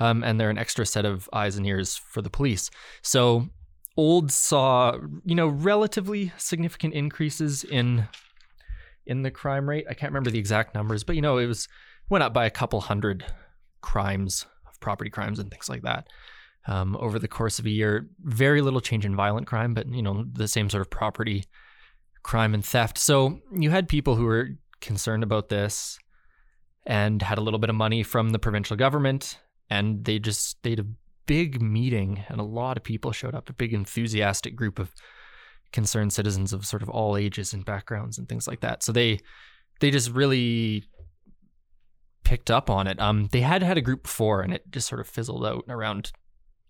um, 0.00 0.22
and 0.22 0.38
they're 0.38 0.50
an 0.50 0.58
extra 0.58 0.84
set 0.86 1.04
of 1.04 1.28
eyes 1.32 1.56
and 1.56 1.66
ears 1.66 1.96
for 1.96 2.22
the 2.22 2.30
police. 2.30 2.70
So 3.02 3.48
Olds 3.96 4.34
saw, 4.34 4.98
you 5.24 5.34
know, 5.34 5.46
relatively 5.46 6.32
significant 6.36 6.94
increases 6.94 7.64
in 7.64 8.08
in 9.06 9.22
the 9.22 9.30
crime 9.30 9.68
rate. 9.68 9.86
I 9.88 9.94
can't 9.94 10.10
remember 10.10 10.30
the 10.30 10.38
exact 10.38 10.74
numbers, 10.74 11.04
but 11.04 11.14
you 11.14 11.22
know, 11.22 11.38
it 11.38 11.46
was 11.46 11.68
went 12.08 12.24
up 12.24 12.32
by 12.32 12.46
a 12.46 12.50
couple 12.50 12.80
hundred 12.80 13.24
crimes 13.80 14.46
of 14.68 14.78
property 14.80 15.10
crimes 15.10 15.38
and 15.38 15.50
things 15.50 15.68
like 15.68 15.82
that 15.82 16.08
um, 16.66 16.96
over 16.98 17.18
the 17.18 17.28
course 17.28 17.58
of 17.58 17.66
a 17.66 17.70
year. 17.70 18.08
Very 18.20 18.60
little 18.60 18.80
change 18.80 19.04
in 19.04 19.16
violent 19.16 19.46
crime, 19.46 19.74
but 19.74 19.88
you 19.88 20.02
know 20.02 20.24
the 20.32 20.48
same 20.48 20.70
sort 20.70 20.80
of 20.80 20.90
property 20.90 21.44
crime 22.22 22.54
and 22.54 22.64
theft. 22.64 22.98
So 22.98 23.40
you 23.52 23.70
had 23.70 23.88
people 23.88 24.16
who 24.16 24.24
were 24.24 24.50
concerned 24.80 25.22
about 25.22 25.48
this 25.48 25.98
and 26.86 27.22
had 27.22 27.38
a 27.38 27.40
little 27.40 27.58
bit 27.58 27.70
of 27.70 27.76
money 27.76 28.02
from 28.02 28.30
the 28.30 28.38
provincial 28.38 28.76
government, 28.76 29.38
and 29.70 30.04
they 30.04 30.18
just 30.18 30.62
they 30.62 30.70
had 30.70 30.80
a 30.80 30.86
big 31.26 31.60
meeting, 31.60 32.24
and 32.28 32.40
a 32.40 32.44
lot 32.44 32.76
of 32.76 32.84
people 32.84 33.12
showed 33.12 33.34
up. 33.34 33.48
A 33.48 33.54
big 33.54 33.72
enthusiastic 33.72 34.56
group 34.56 34.78
of 34.78 34.92
concerned 35.72 36.12
citizens 36.12 36.52
of 36.52 36.64
sort 36.64 36.82
of 36.82 36.88
all 36.88 37.16
ages 37.16 37.52
and 37.52 37.64
backgrounds 37.64 38.16
and 38.18 38.28
things 38.28 38.46
like 38.46 38.60
that. 38.60 38.82
So 38.82 38.92
they 38.92 39.20
they 39.80 39.90
just 39.90 40.10
really 40.10 40.84
picked 42.24 42.50
up 42.50 42.68
on 42.70 42.86
it. 42.86 43.00
Um, 43.00 43.28
they 43.30 43.40
had 43.40 43.62
had 43.62 43.78
a 43.78 43.82
group 43.82 44.04
before, 44.04 44.40
and 44.40 44.52
it 44.52 44.70
just 44.70 44.88
sort 44.88 45.00
of 45.00 45.06
fizzled 45.06 45.44
out 45.44 45.64
around 45.68 46.12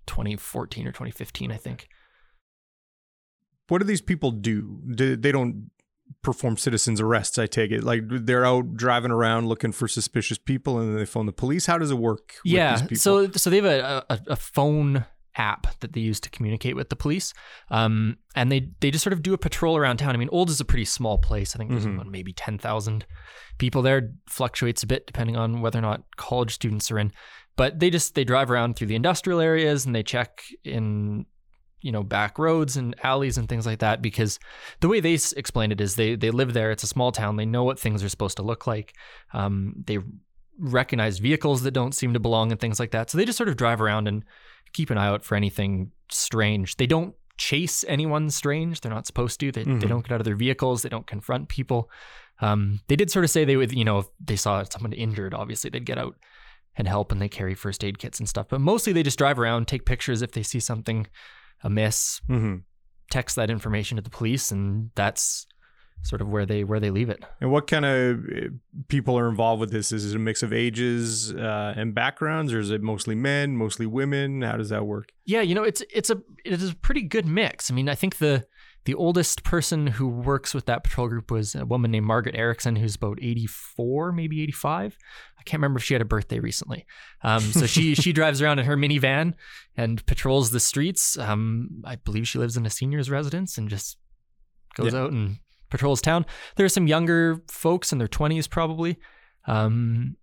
2014 0.06 0.86
or 0.86 0.92
2015, 0.92 1.50
I 1.50 1.56
think. 1.56 1.88
What 3.68 3.78
do 3.78 3.84
these 3.84 4.02
people 4.02 4.30
do? 4.30 4.80
do 4.94 5.16
they 5.16 5.32
don't 5.32 5.70
perform 6.22 6.56
citizens 6.56 7.00
arrests. 7.00 7.38
I 7.38 7.46
take 7.46 7.70
it 7.70 7.84
like 7.84 8.02
they're 8.06 8.44
out 8.44 8.74
driving 8.76 9.10
around 9.10 9.48
looking 9.48 9.72
for 9.72 9.88
suspicious 9.88 10.38
people, 10.38 10.78
and 10.78 10.90
then 10.90 10.98
they 10.98 11.06
phone 11.06 11.26
the 11.26 11.32
police. 11.32 11.66
How 11.66 11.78
does 11.78 11.90
it 11.90 11.98
work? 11.98 12.34
yeah, 12.44 12.76
so 12.94 13.30
so 13.30 13.50
they 13.50 13.56
have 13.56 13.64
a, 13.64 14.04
a, 14.10 14.20
a 14.28 14.36
phone 14.36 15.06
app 15.36 15.78
that 15.80 15.92
they 15.92 16.00
use 16.00 16.20
to 16.20 16.30
communicate 16.30 16.76
with 16.76 16.88
the 16.88 16.96
police. 16.96 17.32
Um, 17.70 18.18
and 18.34 18.50
they 18.50 18.70
they 18.80 18.90
just 18.90 19.04
sort 19.04 19.12
of 19.12 19.22
do 19.22 19.34
a 19.34 19.38
patrol 19.38 19.76
around 19.76 19.98
town. 19.98 20.14
I 20.14 20.18
mean, 20.18 20.28
Old 20.32 20.50
is 20.50 20.60
a 20.60 20.64
pretty 20.64 20.84
small 20.84 21.18
place. 21.18 21.54
I 21.54 21.58
think 21.58 21.70
there's 21.70 21.86
mm-hmm. 21.86 22.10
maybe 22.10 22.32
ten 22.32 22.58
thousand 22.58 23.06
people 23.58 23.82
there. 23.82 24.10
Fluctuates 24.28 24.82
a 24.82 24.86
bit 24.86 25.06
depending 25.06 25.36
on 25.36 25.60
whether 25.60 25.78
or 25.78 25.82
not 25.82 26.02
college 26.16 26.54
students 26.54 26.90
are 26.90 26.98
in. 26.98 27.12
But 27.56 27.78
they 27.78 27.90
just 27.90 28.14
they 28.14 28.24
drive 28.24 28.50
around 28.50 28.76
through 28.76 28.88
the 28.88 28.96
industrial 28.96 29.40
areas 29.40 29.86
and 29.86 29.94
they 29.94 30.02
check 30.02 30.42
in 30.64 31.26
you 31.84 31.92
know 31.92 32.02
back 32.02 32.38
roads 32.38 32.76
and 32.76 32.96
alleys 33.04 33.36
and 33.36 33.48
things 33.48 33.66
like 33.66 33.80
that 33.80 34.00
because 34.00 34.40
the 34.80 34.88
way 34.88 35.00
they 35.00 35.12
explain 35.36 35.70
it 35.70 35.80
is 35.80 35.94
they 35.94 36.16
they 36.16 36.30
live 36.30 36.54
there 36.54 36.70
it's 36.70 36.82
a 36.82 36.88
small 36.88 37.12
town 37.12 37.36
they 37.36 37.44
know 37.44 37.62
what 37.62 37.78
things 37.78 38.02
are 38.02 38.08
supposed 38.08 38.38
to 38.38 38.42
look 38.42 38.66
like 38.66 38.94
um, 39.34 39.74
they 39.86 39.98
recognize 40.58 41.18
vehicles 41.18 41.62
that 41.62 41.72
don't 41.72 41.94
seem 41.94 42.14
to 42.14 42.20
belong 42.20 42.50
and 42.50 42.58
things 42.58 42.80
like 42.80 42.92
that 42.92 43.10
so 43.10 43.18
they 43.18 43.24
just 43.26 43.36
sort 43.36 43.50
of 43.50 43.56
drive 43.56 43.82
around 43.82 44.08
and 44.08 44.24
keep 44.74 44.90
an 44.90 44.98
eye 44.98 45.06
out 45.06 45.24
for 45.24 45.34
anything 45.34 45.92
strange. 46.10 46.76
They 46.76 46.86
don't 46.86 47.14
chase 47.38 47.84
anyone 47.88 48.28
strange. 48.30 48.80
They're 48.80 48.92
not 48.92 49.06
supposed 49.06 49.40
to. 49.40 49.50
They, 49.50 49.62
mm-hmm. 49.62 49.78
they 49.78 49.86
don't 49.86 50.02
get 50.02 50.12
out 50.12 50.20
of 50.20 50.26
their 50.26 50.36
vehicles. 50.36 50.82
They 50.82 50.88
don't 50.90 51.06
confront 51.06 51.48
people. 51.48 51.90
Um, 52.40 52.80
they 52.88 52.96
did 52.96 53.10
sort 53.10 53.24
of 53.24 53.30
say 53.30 53.44
they 53.44 53.56
would, 53.56 53.72
you 53.72 53.84
know, 53.84 54.00
if 54.00 54.06
they 54.20 54.36
saw 54.36 54.62
someone 54.64 54.92
injured, 54.92 55.32
obviously 55.32 55.70
they'd 55.70 55.86
get 55.86 55.98
out 55.98 56.16
and 56.76 56.88
help 56.88 57.12
and 57.12 57.22
they 57.22 57.28
carry 57.28 57.54
first 57.54 57.84
aid 57.84 57.98
kits 57.98 58.18
and 58.18 58.28
stuff. 58.28 58.48
But 58.48 58.60
mostly 58.60 58.92
they 58.92 59.02
just 59.02 59.18
drive 59.18 59.38
around, 59.38 59.68
take 59.68 59.86
pictures 59.86 60.22
if 60.22 60.32
they 60.32 60.42
see 60.42 60.60
something 60.60 61.06
amiss, 61.62 62.20
mm-hmm. 62.28 62.56
text 63.10 63.36
that 63.36 63.50
information 63.50 63.96
to 63.96 64.02
the 64.02 64.10
police, 64.10 64.50
and 64.50 64.90
that's 64.94 65.46
sort 66.04 66.20
of 66.20 66.28
where 66.28 66.46
they 66.46 66.64
where 66.64 66.78
they 66.78 66.90
leave 66.90 67.08
it. 67.08 67.24
And 67.40 67.50
what 67.50 67.66
kind 67.66 67.84
of 67.84 68.24
eh, 68.28 68.48
people 68.88 69.18
are 69.18 69.28
involved 69.28 69.60
with 69.60 69.72
this? 69.72 69.90
Is 69.90 70.12
it 70.12 70.16
a 70.16 70.18
mix 70.18 70.42
of 70.42 70.52
ages 70.52 71.34
uh, 71.34 71.74
and 71.76 71.94
backgrounds, 71.94 72.52
or 72.52 72.60
is 72.60 72.70
it 72.70 72.82
mostly 72.82 73.14
men, 73.14 73.56
mostly 73.56 73.86
women? 73.86 74.42
How 74.42 74.56
does 74.56 74.68
that 74.68 74.86
work? 74.86 75.12
Yeah, 75.24 75.40
you 75.40 75.54
know, 75.54 75.64
it's 75.64 75.82
it's 75.92 76.10
a 76.10 76.22
it 76.44 76.52
is 76.52 76.70
a 76.70 76.76
pretty 76.76 77.02
good 77.02 77.26
mix. 77.26 77.70
I 77.70 77.74
mean, 77.74 77.88
I 77.88 77.94
think 77.94 78.18
the 78.18 78.46
the 78.84 78.94
oldest 78.94 79.44
person 79.44 79.86
who 79.86 80.06
works 80.06 80.52
with 80.52 80.66
that 80.66 80.84
patrol 80.84 81.08
group 81.08 81.30
was 81.30 81.54
a 81.54 81.64
woman 81.64 81.90
named 81.90 82.06
Margaret 82.06 82.36
Erickson, 82.36 82.76
who's 82.76 82.96
about 82.96 83.18
84, 83.20 84.12
maybe 84.12 84.42
85. 84.42 84.98
I 85.38 85.42
can't 85.42 85.58
remember 85.58 85.78
if 85.78 85.84
she 85.84 85.94
had 85.94 86.02
a 86.02 86.06
birthday 86.06 86.38
recently. 86.38 86.84
Um, 87.22 87.40
so 87.40 87.66
she 87.66 87.94
she 87.94 88.12
drives 88.12 88.42
around 88.42 88.58
in 88.58 88.66
her 88.66 88.76
minivan 88.76 89.34
and 89.76 90.04
patrols 90.04 90.50
the 90.50 90.60
streets. 90.60 91.18
Um, 91.18 91.82
I 91.84 91.96
believe 91.96 92.28
she 92.28 92.38
lives 92.38 92.58
in 92.58 92.66
a 92.66 92.70
seniors 92.70 93.10
residence 93.10 93.56
and 93.56 93.70
just 93.70 93.96
goes 94.74 94.92
yeah. 94.92 95.00
out 95.00 95.12
and 95.12 95.38
patrols 95.74 96.00
town. 96.00 96.24
There 96.54 96.64
are 96.64 96.68
some 96.68 96.86
younger 96.86 97.42
folks 97.48 97.90
in 97.90 97.98
their 97.98 98.06
20s, 98.06 98.48
probably, 98.48 98.96
um, 99.48 100.16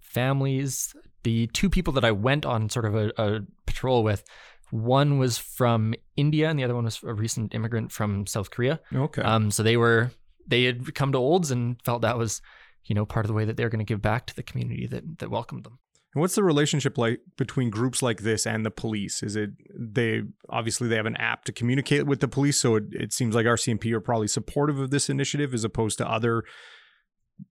families. 0.00 0.92
The 1.22 1.46
two 1.48 1.70
people 1.70 1.92
that 1.92 2.04
I 2.04 2.10
went 2.10 2.44
on 2.44 2.68
sort 2.68 2.84
of 2.84 2.96
a, 2.96 3.12
a 3.16 3.40
patrol 3.64 4.02
with, 4.02 4.24
one 4.70 5.18
was 5.18 5.38
from 5.38 5.94
India 6.16 6.50
and 6.50 6.58
the 6.58 6.64
other 6.64 6.74
one 6.74 6.84
was 6.84 7.00
a 7.04 7.14
recent 7.14 7.54
immigrant 7.54 7.92
from 7.92 8.26
South 8.26 8.50
Korea. 8.50 8.80
Okay. 8.92 9.22
Um, 9.22 9.52
so 9.52 9.62
they 9.62 9.76
were 9.76 10.10
they 10.48 10.64
had 10.64 10.92
come 10.96 11.12
to 11.12 11.18
Olds 11.18 11.52
and 11.52 11.80
felt 11.84 12.02
that 12.02 12.18
was 12.18 12.42
you 12.84 12.94
know 12.94 13.06
part 13.06 13.24
of 13.24 13.28
the 13.28 13.34
way 13.34 13.44
that 13.44 13.56
they're 13.56 13.68
going 13.68 13.78
to 13.78 13.84
give 13.84 14.02
back 14.02 14.26
to 14.26 14.34
the 14.34 14.42
community 14.42 14.86
that 14.88 15.20
that 15.20 15.30
welcomed 15.30 15.64
them. 15.64 15.78
And 16.14 16.20
what's 16.20 16.34
the 16.34 16.42
relationship 16.42 16.98
like 16.98 17.20
between 17.36 17.70
groups 17.70 18.02
like 18.02 18.22
this 18.22 18.46
and 18.46 18.66
the 18.66 18.70
police? 18.70 19.22
Is 19.22 19.36
it 19.36 19.50
they 19.78 20.22
obviously 20.48 20.88
they 20.88 20.96
have 20.96 21.06
an 21.06 21.16
app 21.16 21.44
to 21.44 21.52
communicate 21.52 22.06
with 22.06 22.20
the 22.20 22.28
police, 22.28 22.58
so 22.58 22.76
it, 22.76 22.84
it 22.90 23.12
seems 23.12 23.34
like 23.34 23.46
RCMP 23.46 23.92
are 23.92 24.00
probably 24.00 24.28
supportive 24.28 24.78
of 24.78 24.90
this 24.90 25.08
initiative 25.08 25.54
as 25.54 25.64
opposed 25.64 25.98
to 25.98 26.10
other 26.10 26.44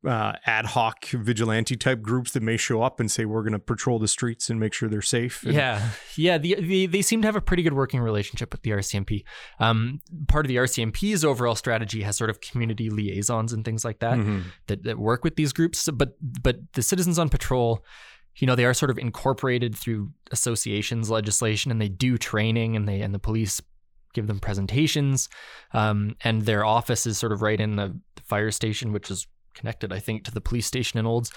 uh, 0.06 0.34
ad 0.46 0.66
hoc 0.66 1.06
vigilante 1.06 1.76
type 1.76 2.02
groups 2.02 2.32
that 2.32 2.44
may 2.44 2.58
show 2.58 2.82
up 2.82 3.00
and 3.00 3.10
say 3.10 3.26
we're 3.26 3.42
going 3.42 3.54
to 3.54 3.60
patrol 3.60 4.00
the 4.00 4.08
streets 4.08 4.50
and 4.50 4.60
make 4.60 4.74
sure 4.74 4.90
they're 4.90 5.02
safe. 5.02 5.44
And- 5.44 5.54
yeah, 5.54 5.90
yeah. 6.16 6.38
The, 6.38 6.56
the, 6.56 6.86
they 6.88 7.02
seem 7.02 7.22
to 7.22 7.28
have 7.28 7.36
a 7.36 7.42
pretty 7.42 7.64
good 7.64 7.74
working 7.74 8.02
relationship 8.02 8.52
with 8.52 8.62
the 8.64 8.72
RCMP. 8.72 9.24
Um, 9.60 10.02
part 10.28 10.46
of 10.46 10.50
the 10.50 10.58
RCMP's 10.58 11.24
overall 11.24 11.56
strategy 11.56 12.02
has 12.02 12.18
sort 12.18 12.30
of 12.30 12.42
community 12.42 12.90
liaisons 12.90 13.54
and 13.54 13.64
things 13.64 13.86
like 13.86 14.00
that 14.00 14.18
mm-hmm. 14.18 14.42
that, 14.68 14.84
that 14.84 15.00
work 15.00 15.24
with 15.24 15.36
these 15.36 15.54
groups. 15.54 15.90
But 15.92 16.18
but 16.22 16.58
the 16.74 16.82
citizens 16.82 17.18
on 17.18 17.30
patrol 17.30 17.84
you 18.38 18.48
know 18.48 18.56
they 18.56 18.66
are 18.66 18.74
sort 18.74 18.92
of 18.92 18.98
incorporated 18.98 19.76
through 19.76 20.12
associations 20.32 21.10
legislation 21.10 21.72
and 21.72 21.82
they 21.82 21.90
do 21.90 22.18
training 22.18 22.76
and 22.76 22.88
they 22.88 23.02
and 23.02 23.14
the 23.14 23.20
police 23.20 23.62
give 24.14 24.28
them 24.28 24.40
presentations. 24.40 25.30
Um, 25.74 26.16
and 26.24 26.42
their 26.42 26.66
office 26.66 27.06
is 27.06 27.18
sort 27.18 27.32
of 27.32 27.42
right 27.42 27.60
in 27.60 27.76
the, 27.76 28.00
fire 28.24 28.52
station 28.52 28.92
which 28.92 29.10
is 29.10 29.26
connected 29.54 29.94
i 29.94 30.00
think 30.00 30.26
to 30.26 30.32
the 30.32 30.42
police 30.42 30.66
station 30.66 31.00
in 31.00 31.06
olds. 31.06 31.32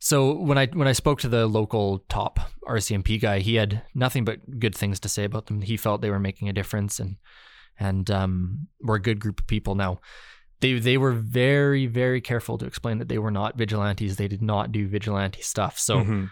So 0.00 0.32
when 0.32 0.58
i 0.58 0.66
when 0.66 0.88
i 0.88 0.92
spoke 0.92 1.20
to 1.20 1.28
the 1.28 1.46
local 1.46 2.00
top 2.08 2.40
rcmp 2.66 3.20
guy 3.20 3.38
he 3.38 3.54
had 3.54 3.80
nothing 3.94 4.24
but 4.24 4.58
good 4.58 4.74
things 4.74 4.98
to 4.98 5.08
say 5.08 5.22
about 5.22 5.46
them. 5.46 5.60
He 5.60 5.76
felt 5.76 6.00
they 6.00 6.10
were 6.10 6.18
making 6.18 6.48
a 6.48 6.52
difference 6.52 6.98
and 6.98 7.14
and 7.78 8.10
um, 8.10 8.66
were 8.80 8.96
a 8.96 9.00
good 9.00 9.20
group 9.20 9.38
of 9.38 9.46
people. 9.46 9.76
Now 9.76 10.00
they 10.58 10.80
they 10.80 10.98
were 10.98 11.12
very 11.12 11.86
very 11.86 12.20
careful 12.20 12.58
to 12.58 12.66
explain 12.66 12.98
that 12.98 13.08
they 13.08 13.18
were 13.18 13.30
not 13.30 13.56
vigilantes. 13.56 14.16
They 14.16 14.26
did 14.26 14.42
not 14.42 14.72
do 14.72 14.88
vigilante 14.88 15.42
stuff. 15.42 15.78
So 15.78 15.98
mm-hmm 15.98 16.24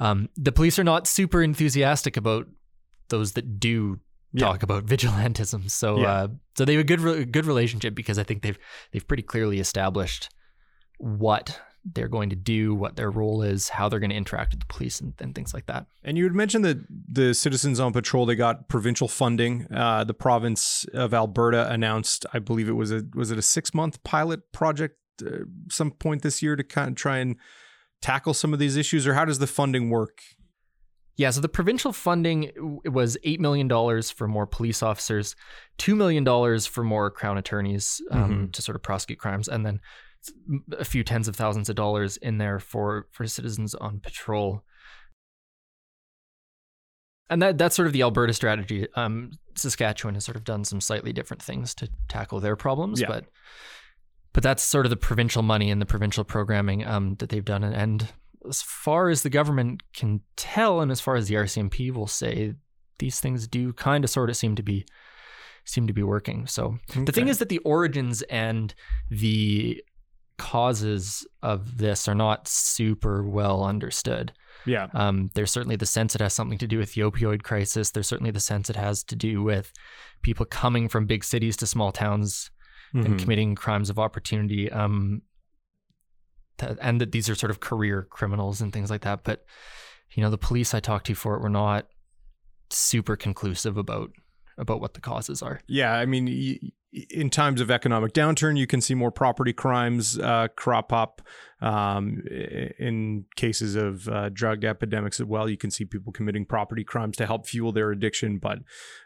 um, 0.00 0.28
the 0.36 0.52
police 0.52 0.78
are 0.78 0.84
not 0.84 1.06
super 1.06 1.42
enthusiastic 1.42 2.16
about 2.16 2.46
those 3.08 3.32
that 3.32 3.60
do 3.60 4.00
talk 4.36 4.60
yeah. 4.60 4.64
about 4.64 4.86
vigilantism. 4.86 5.70
So, 5.70 5.98
yeah. 5.98 6.12
uh, 6.12 6.28
so 6.56 6.64
they 6.64 6.72
have 6.72 6.80
a 6.80 6.84
good 6.84 7.00
re- 7.00 7.24
good 7.24 7.46
relationship 7.46 7.94
because 7.94 8.18
I 8.18 8.24
think 8.24 8.42
they've 8.42 8.58
they've 8.92 9.06
pretty 9.06 9.22
clearly 9.22 9.60
established 9.60 10.30
what 10.98 11.60
they're 11.84 12.08
going 12.08 12.30
to 12.30 12.36
do, 12.36 12.74
what 12.74 12.96
their 12.96 13.10
role 13.10 13.42
is, 13.42 13.68
how 13.68 13.88
they're 13.88 14.00
going 14.00 14.10
to 14.10 14.16
interact 14.16 14.52
with 14.52 14.60
the 14.60 14.66
police, 14.66 15.00
and, 15.00 15.12
and 15.20 15.34
things 15.34 15.52
like 15.52 15.66
that. 15.66 15.86
And 16.02 16.16
you 16.16 16.24
had 16.24 16.32
mentioned 16.32 16.64
that 16.64 16.78
the 16.88 17.34
Citizens 17.34 17.78
on 17.78 17.92
Patrol 17.92 18.24
they 18.24 18.36
got 18.36 18.68
provincial 18.68 19.06
funding. 19.06 19.66
Uh, 19.72 20.04
the 20.04 20.14
province 20.14 20.86
of 20.94 21.12
Alberta 21.12 21.70
announced, 21.70 22.24
I 22.32 22.38
believe 22.38 22.68
it 22.68 22.72
was 22.72 22.90
a 22.90 23.02
was 23.14 23.30
it 23.30 23.38
a 23.38 23.42
six 23.42 23.74
month 23.74 24.02
pilot 24.02 24.52
project, 24.52 24.98
uh, 25.24 25.44
some 25.70 25.90
point 25.90 26.22
this 26.22 26.42
year 26.42 26.56
to 26.56 26.64
kind 26.64 26.88
of 26.88 26.94
try 26.94 27.18
and 27.18 27.36
tackle 28.00 28.34
some 28.34 28.52
of 28.52 28.58
these 28.58 28.76
issues, 28.76 29.06
or 29.06 29.14
how 29.14 29.24
does 29.24 29.38
the 29.38 29.46
funding 29.46 29.90
work? 29.90 30.18
Yeah, 31.16 31.30
so 31.30 31.40
the 31.40 31.48
provincial 31.48 31.92
funding 31.92 32.50
was 32.84 33.16
$8 33.24 33.38
million 33.38 33.68
for 34.02 34.26
more 34.26 34.46
police 34.46 34.82
officers, 34.82 35.36
$2 35.78 35.96
million 35.96 36.60
for 36.60 36.82
more 36.82 37.08
crown 37.10 37.38
attorneys 37.38 38.00
um, 38.10 38.30
Mhm. 38.48 38.52
to 38.52 38.62
sort 38.62 38.74
of 38.74 38.82
prosecute 38.82 39.18
crimes, 39.20 39.46
and 39.48 39.64
then 39.64 39.78
a 40.76 40.84
few 40.84 41.04
tens 41.04 41.28
of 41.28 41.36
thousands 41.36 41.68
of 41.68 41.76
dollars 41.76 42.16
in 42.16 42.38
there 42.38 42.58
for, 42.58 43.06
for 43.12 43.26
citizens 43.28 43.74
on 43.76 44.00
patrol. 44.00 44.64
And 47.30 47.40
that 47.42 47.58
that's 47.58 47.74
sort 47.76 47.86
of 47.86 47.92
the 47.92 48.02
Alberta 48.02 48.32
strategy. 48.34 48.86
Um, 48.96 49.32
Saskatchewan 49.54 50.14
has 50.14 50.24
sort 50.24 50.36
of 50.36 50.44
done 50.44 50.64
some 50.64 50.80
slightly 50.80 51.12
different 51.12 51.42
things 51.42 51.74
to 51.76 51.88
tackle 52.08 52.40
their 52.40 52.56
problems, 52.56 53.00
Yeah. 53.00 53.06
but 53.08 53.24
but 54.34 54.42
that's 54.42 54.62
sort 54.62 54.84
of 54.84 54.90
the 54.90 54.96
provincial 54.96 55.42
money 55.42 55.70
and 55.70 55.80
the 55.80 55.86
provincial 55.86 56.24
programming 56.24 56.86
um, 56.86 57.14
that 57.14 57.30
they've 57.30 57.44
done. 57.44 57.64
And, 57.64 58.12
as 58.48 58.62
far 58.62 59.08
as 59.08 59.22
the 59.22 59.30
government 59.30 59.82
can 59.94 60.20
tell, 60.36 60.80
and 60.80 60.90
as 60.90 61.00
far 61.00 61.16
as 61.16 61.28
the 61.28 61.34
RCMP 61.34 61.92
will 61.92 62.06
say, 62.06 62.54
these 62.98 63.20
things 63.20 63.46
do 63.46 63.72
kind 63.72 64.04
of 64.04 64.10
sort 64.10 64.30
of 64.30 64.36
seem 64.36 64.54
to 64.56 64.62
be 64.62 64.84
seem 65.64 65.86
to 65.86 65.94
be 65.94 66.02
working. 66.02 66.46
So 66.46 66.78
the 66.94 67.10
thing 67.10 67.28
is 67.28 67.38
that 67.38 67.48
the 67.48 67.58
origins 67.58 68.20
and 68.22 68.74
the 69.10 69.82
causes 70.36 71.26
of 71.42 71.78
this 71.78 72.06
are 72.06 72.14
not 72.14 72.46
super 72.46 73.26
well 73.26 73.64
understood. 73.64 74.32
Yeah. 74.66 74.88
Um, 74.92 75.30
there's 75.34 75.50
certainly 75.50 75.76
the 75.76 75.86
sense 75.86 76.14
it 76.14 76.20
has 76.20 76.34
something 76.34 76.58
to 76.58 76.66
do 76.66 76.78
with 76.78 76.92
the 76.94 77.00
opioid 77.00 77.42
crisis. 77.42 77.90
There's 77.90 78.08
certainly 78.08 78.30
the 78.30 78.40
sense 78.40 78.68
it 78.68 78.76
has 78.76 79.02
to 79.04 79.16
do 79.16 79.42
with 79.42 79.72
people 80.20 80.44
coming 80.44 80.88
from 80.88 81.06
big 81.06 81.24
cities 81.24 81.56
to 81.58 81.66
small 81.66 81.92
towns 81.92 82.50
and 82.94 83.06
Mhm. 83.06 83.18
committing 83.18 83.54
crimes 83.56 83.90
of 83.90 83.98
opportunity. 83.98 84.70
Um, 84.70 85.22
th- 86.58 86.78
and 86.80 87.00
that 87.00 87.12
these 87.12 87.28
are 87.28 87.34
sort 87.34 87.50
of 87.50 87.60
career 87.60 88.06
criminals 88.08 88.60
and 88.60 88.72
things 88.72 88.88
like 88.90 89.02
that. 89.02 89.24
But 89.24 89.44
you 90.12 90.22
know, 90.22 90.30
the 90.30 90.38
police 90.38 90.72
I 90.74 90.80
talked 90.80 91.06
to 91.06 91.14
for 91.14 91.34
it 91.34 91.42
were 91.42 91.48
not 91.48 91.88
super 92.70 93.16
conclusive 93.16 93.76
about 93.76 94.12
about 94.58 94.80
what 94.80 94.94
the 94.94 95.00
causes 95.00 95.42
are. 95.42 95.60
Yeah, 95.66 95.92
I 95.94 96.06
mean, 96.06 96.26
y- 96.26 96.70
in 97.10 97.28
times 97.28 97.60
of 97.60 97.70
economic 97.70 98.12
downturn, 98.12 98.56
you 98.56 98.66
can 98.66 98.80
see 98.80 98.94
more 98.94 99.10
property 99.10 99.52
crimes 99.52 100.18
uh, 100.18 100.48
crop 100.56 100.92
up. 100.92 101.22
Um, 101.60 102.22
in 102.78 103.24
cases 103.36 103.74
of 103.74 104.06
uh, 104.06 104.28
drug 104.28 104.64
epidemics 104.64 105.18
as 105.18 105.24
well, 105.26 105.48
you 105.48 105.56
can 105.56 105.70
see 105.70 105.86
people 105.86 106.12
committing 106.12 106.44
property 106.44 106.84
crimes 106.84 107.16
to 107.16 107.26
help 107.26 107.46
fuel 107.46 107.72
their 107.72 107.90
addiction. 107.90 108.38
But 108.38 108.58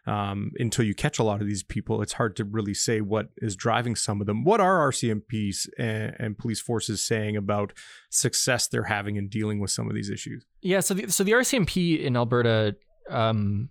um, 0.06 0.50
until 0.58 0.84
you 0.84 0.94
catch 0.94 1.20
a 1.20 1.22
lot 1.22 1.40
of 1.40 1.46
these 1.46 1.62
people, 1.62 2.02
it's 2.02 2.14
hard 2.14 2.34
to 2.36 2.44
really 2.44 2.74
say 2.74 3.00
what 3.00 3.28
is 3.36 3.54
driving 3.54 3.94
some 3.94 4.20
of 4.20 4.26
them. 4.26 4.42
What 4.44 4.60
are 4.60 4.90
RCMPs 4.90 5.68
and, 5.78 6.16
and 6.18 6.38
police 6.38 6.60
forces 6.60 7.00
saying 7.00 7.36
about 7.36 7.72
success 8.10 8.66
they're 8.66 8.84
having 8.84 9.16
in 9.16 9.28
dealing 9.28 9.60
with 9.60 9.70
some 9.70 9.88
of 9.88 9.94
these 9.94 10.10
issues? 10.10 10.44
Yeah, 10.60 10.80
so 10.80 10.94
the 10.94 11.12
so 11.12 11.22
the 11.22 11.32
RCMP 11.32 12.00
in 12.00 12.16
Alberta 12.16 12.74
um, 13.08 13.70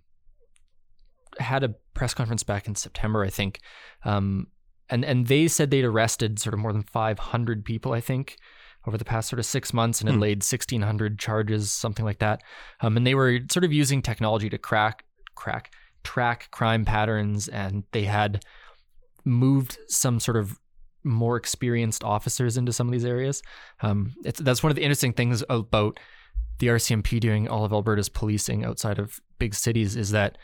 had 1.38 1.64
a 1.64 1.74
press 1.94 2.14
conference 2.14 2.42
back 2.42 2.66
in 2.66 2.74
September, 2.74 3.24
I 3.24 3.30
think, 3.30 3.60
um, 4.04 4.46
and 4.90 5.04
and 5.04 5.26
they 5.26 5.48
said 5.48 5.70
they'd 5.70 5.84
arrested 5.84 6.38
sort 6.38 6.54
of 6.54 6.60
more 6.60 6.72
than 6.72 6.82
500 6.82 7.64
people, 7.64 7.92
I 7.92 8.00
think, 8.00 8.36
over 8.86 8.96
the 8.96 9.04
past 9.04 9.28
sort 9.28 9.38
of 9.38 9.46
six 9.46 9.72
months, 9.72 10.00
and 10.00 10.08
had 10.08 10.16
Hmm. 10.16 10.22
laid 10.22 10.42
1,600 10.42 11.18
charges, 11.18 11.70
something 11.70 12.04
like 12.04 12.18
that. 12.20 12.42
Um, 12.80 12.96
and 12.96 13.06
they 13.06 13.14
were 13.14 13.40
sort 13.50 13.64
of 13.64 13.72
using 13.72 14.00
technology 14.02 14.48
to 14.48 14.58
crack 14.58 15.04
crack 15.34 15.72
track 16.04 16.48
crime 16.50 16.84
patterns, 16.84 17.48
and 17.48 17.84
they 17.92 18.04
had 18.04 18.44
moved 19.24 19.78
some 19.88 20.20
sort 20.20 20.36
of 20.36 20.58
more 21.04 21.36
experienced 21.36 22.02
officers 22.04 22.56
into 22.56 22.72
some 22.72 22.86
of 22.88 22.92
these 22.92 23.04
areas. 23.04 23.42
Um, 23.82 24.14
it's, 24.24 24.40
that's 24.40 24.62
one 24.62 24.70
of 24.70 24.76
the 24.76 24.82
interesting 24.82 25.12
things 25.12 25.44
about 25.48 25.98
the 26.58 26.68
RCMP 26.68 27.20
doing 27.20 27.46
all 27.48 27.64
of 27.64 27.72
Alberta's 27.72 28.08
policing 28.08 28.64
outside 28.64 28.98
of 28.98 29.20
big 29.38 29.54
cities 29.54 29.96
is 29.96 30.10
that 30.10 30.38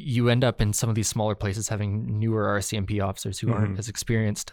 you 0.00 0.28
end 0.28 0.44
up 0.44 0.60
in 0.60 0.72
some 0.72 0.88
of 0.88 0.94
these 0.94 1.08
smaller 1.08 1.34
places 1.34 1.68
having 1.68 2.18
newer 2.18 2.44
RCMP 2.58 3.00
officers 3.00 3.38
who 3.38 3.52
aren't 3.52 3.74
Mhm. 3.74 3.78
as 3.78 3.88
experienced 3.88 4.52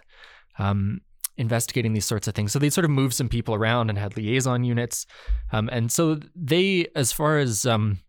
um, 0.60 1.02
investigating 1.38 1.94
these 1.94 2.06
sorts 2.06 2.28
of 2.28 2.34
things. 2.34 2.52
So 2.52 2.58
they 2.60 2.70
sort 2.72 2.86
of 2.86 2.90
moved 2.92 3.14
some 3.14 3.30
people 3.30 3.54
around 3.54 3.90
and 3.90 3.98
had 4.00 4.18
liaison 4.18 4.64
units. 4.64 5.06
Um, 5.52 5.70
and 5.72 5.92
so 5.92 6.20
they, 6.36 6.88
as 6.96 7.12
far 7.12 7.38
as 7.38 7.66
um, 7.66 8.00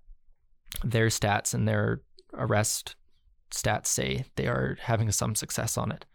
their 0.83 1.09
stats 1.09 1.53
and 1.53 1.69
their 1.69 2.01
arrest 2.33 2.97
stats 3.51 3.87
say, 3.89 4.25
they 4.37 4.47
are 4.47 4.79
having 4.81 5.13
some 5.13 5.35
success 5.35 5.77
on 5.77 5.93
it. 5.93 6.07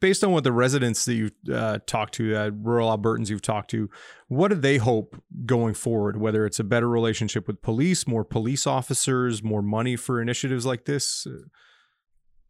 Based 0.00 0.22
on 0.22 0.32
what 0.32 0.44
the 0.44 0.52
residents 0.52 1.04
that 1.04 1.14
you've 1.14 1.32
uh, 1.52 1.78
talked 1.86 2.14
to, 2.14 2.34
uh, 2.36 2.50
rural 2.54 2.96
Albertans 2.96 3.28
you've 3.30 3.42
talked 3.42 3.70
to, 3.70 3.90
what 4.28 4.48
do 4.48 4.54
they 4.54 4.76
hope 4.76 5.20
going 5.46 5.74
forward? 5.74 6.20
Whether 6.20 6.46
it's 6.46 6.58
a 6.58 6.64
better 6.64 6.88
relationship 6.88 7.46
with 7.46 7.62
police, 7.62 8.06
more 8.06 8.24
police 8.24 8.66
officers, 8.66 9.42
more 9.42 9.62
money 9.62 9.96
for 9.96 10.20
initiatives 10.22 10.64
like 10.64 10.84
this. 10.84 11.26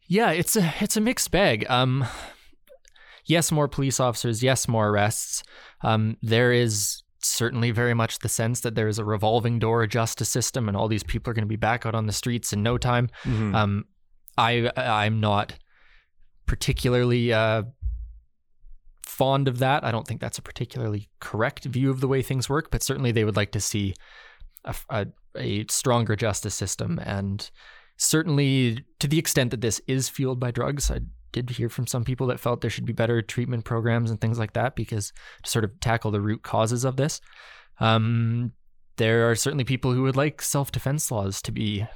Yeah, 0.07 0.31
it's 0.31 0.57
a 0.57 0.75
it's 0.81 0.97
a 0.97 1.01
mixed 1.01 1.31
bag. 1.31 1.67
Um, 1.69 2.05
yes, 3.25 3.53
more 3.53 3.69
police 3.69 4.01
officers. 4.01 4.43
Yes, 4.43 4.67
more 4.69 4.89
arrests. 4.89 5.43
Um, 5.83 6.17
there 6.23 6.53
is 6.53 7.03
certainly 7.21 7.71
very 7.73 7.95
much 7.95 8.21
the 8.21 8.29
sense 8.29 8.61
that 8.61 8.75
there 8.75 8.89
is 8.89 8.99
a 8.99 9.05
revolving 9.05 9.59
door 9.59 9.87
justice 9.87 10.29
system, 10.29 10.69
and 10.69 10.77
all 10.77 10.89
these 10.89 11.03
people 11.03 11.31
are 11.31 11.35
going 11.35 11.43
to 11.43 11.49
be 11.49 11.57
back 11.57 11.85
out 11.85 11.95
on 11.95 12.07
the 12.07 12.13
streets 12.13 12.53
in 12.53 12.63
no 12.63 12.79
time. 12.79 13.09
Mhm. 13.25 13.55
Um, 13.55 13.85
I 14.39 14.71
I'm 14.77 15.21
not 15.21 15.59
particularly 16.49 17.33
uh, 17.33 17.63
fond 19.05 19.47
of 19.47 19.59
that. 19.61 19.85
I 19.85 19.93
don't 19.93 20.07
think 20.07 20.21
that's 20.21 20.39
a 20.39 20.43
particularly 20.43 21.09
correct 21.21 21.65
view 21.65 21.91
of 21.91 22.01
the 22.01 22.09
way 22.09 22.23
things 22.23 22.49
work, 22.49 22.71
but 22.71 22.83
certainly 22.83 23.13
they 23.13 23.25
would 23.25 23.37
like 23.37 23.53
to 23.53 23.61
see 23.61 23.95
a, 24.65 24.75
a, 24.91 25.07
a 25.37 25.65
stronger 25.69 26.17
justice 26.17 26.55
system, 26.55 26.99
and 27.05 27.49
certainly 27.97 28.85
to 28.99 29.07
the 29.07 29.19
extent 29.19 29.51
that 29.53 29.61
this 29.61 29.81
is 29.87 30.09
fueled 30.09 30.41
by 30.41 30.51
drugs. 30.51 30.91
I 30.91 31.01
did 31.31 31.51
hear 31.51 31.69
from 31.69 31.87
some 31.87 32.05
people 32.05 32.27
that 32.29 32.41
felt 32.41 32.63
there 32.63 32.71
should 32.71 32.87
be 32.87 32.93
better 32.93 33.21
treatment 33.21 33.65
programs 33.65 34.11
and 34.11 34.19
things 34.21 34.39
like 34.39 34.55
that 34.55 34.75
because 34.75 35.13
to 35.43 35.51
sort 35.51 35.65
of 35.65 35.79
tackle 35.81 36.11
the 36.11 36.21
root 36.23 36.43
causes 36.43 36.85
of 36.85 36.97
this. 36.97 37.21
Um, 37.81 38.53
there 38.97 39.31
are 39.31 39.37
certainly 39.37 39.65
people 39.65 39.93
who 39.93 40.03
would 40.03 40.17
like 40.17 40.41
self 40.43 40.73
defense 40.73 41.11
laws 41.11 41.43
to 41.43 41.53
be 41.53 41.87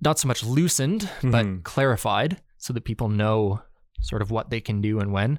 not 0.00 0.18
so 0.18 0.28
much 0.28 0.42
loosened, 0.44 1.08
but 1.22 1.46
Mhm. 1.46 1.62
clarified 1.62 2.42
so 2.64 2.72
that 2.72 2.84
people 2.84 3.08
know 3.08 3.60
sort 4.00 4.22
of 4.22 4.30
what 4.30 4.48
they 4.48 4.60
can 4.60 4.80
do 4.80 4.98
and 5.00 5.12
when. 5.12 5.38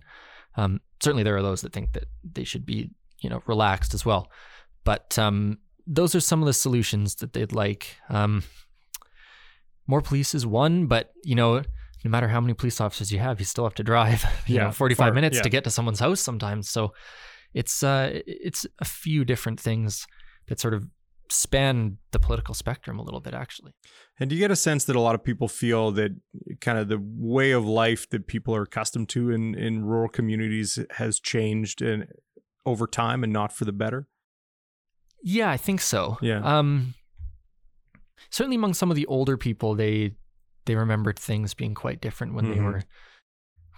Um, 0.58 0.80
certainly, 1.02 1.24
there 1.24 1.36
are 1.36 1.42
those 1.42 1.62
that 1.62 1.74
think 1.74 1.94
that 1.94 2.06
they 2.24 2.44
should 2.44 2.66
be, 2.66 2.92
you 3.20 3.30
know, 3.32 3.42
relaxed 3.48 3.94
as 3.96 4.06
well. 4.06 4.30
But 4.84 5.18
um, 5.18 5.58
those 5.88 6.14
are 6.14 6.20
some 6.20 6.42
of 6.44 6.46
the 6.46 6.54
solutions 6.54 7.16
that 7.16 7.34
they'd 7.34 7.52
like. 7.52 7.96
Um, 8.10 8.44
more 9.88 10.02
police 10.02 10.36
is 10.36 10.46
one, 10.46 10.86
but 10.88 11.12
you 11.24 11.36
know, 11.36 11.62
no 12.04 12.12
matter 12.12 12.28
how 12.28 12.40
many 12.42 12.54
police 12.54 12.80
officers 12.80 13.12
you 13.12 13.20
have, 13.20 13.40
you 13.40 13.46
still 13.46 13.64
have 13.64 13.76
to 13.76 13.84
drive, 13.84 14.24
you 14.48 14.56
Yeah, 14.58 14.66
know, 14.66 14.72
45 14.72 14.98
far- 14.98 15.14
minutes 15.14 15.38
yeah. 15.38 15.42
to 15.44 15.50
get 15.50 15.64
to 15.64 15.72
someone's 15.72 16.00
house 16.00 16.22
sometimes. 16.22 16.70
So 16.70 16.94
it's 17.54 17.82
uh, 17.84 18.22
it's 18.28 18.66
a 18.80 18.86
few 18.86 19.26
different 19.26 19.60
things 19.60 20.06
that 20.48 20.60
sort 20.60 20.74
of 20.76 20.86
span 21.30 21.98
the 22.12 22.20
political 22.20 22.54
spectrum 22.54 23.00
a 23.00 23.04
little 23.04 23.20
bit, 23.20 23.34
actually. 23.34 23.72
And 24.20 24.30
do 24.30 24.36
you 24.36 24.40
get 24.40 24.52
a 24.52 24.56
sense 24.56 24.84
that 24.86 24.96
a 24.96 25.00
lot 25.00 25.16
of 25.16 25.24
people 25.24 25.48
feel 25.48 25.92
that 25.94 26.12
kind 26.62 26.78
of 26.78 26.88
the 26.88 27.00
way 27.02 27.52
of 27.52 27.66
life 27.66 28.10
that 28.12 28.28
people 28.28 28.56
are 28.56 28.62
accustomed 28.64 29.10
to 29.10 29.32
in, 29.32 29.56
in 29.56 29.86
rural 29.86 30.10
communities 30.10 30.80
has 30.92 31.20
changed 31.20 31.82
and 31.82 32.08
over 32.66 32.88
time 32.88 33.24
and 33.24 33.32
not 33.34 33.52
for 33.52 33.66
the 33.66 33.72
better? 33.74 34.08
Yeah, 35.24 35.50
I 35.50 35.58
think 35.58 35.82
so. 35.82 36.18
Yeah. 36.22 36.42
Um, 36.44 36.94
certainly 38.30 38.56
among 38.56 38.74
some 38.74 38.90
of 38.92 38.96
the 38.96 39.06
older 39.08 39.38
people, 39.38 39.76
they 39.76 40.12
they 40.66 40.76
remembered 40.76 41.20
things 41.20 41.54
being 41.54 41.76
quite 41.76 42.02
different 42.02 42.34
when 42.34 42.50
they 42.50 42.58
Mhm. 42.58 42.66
were 42.66 42.82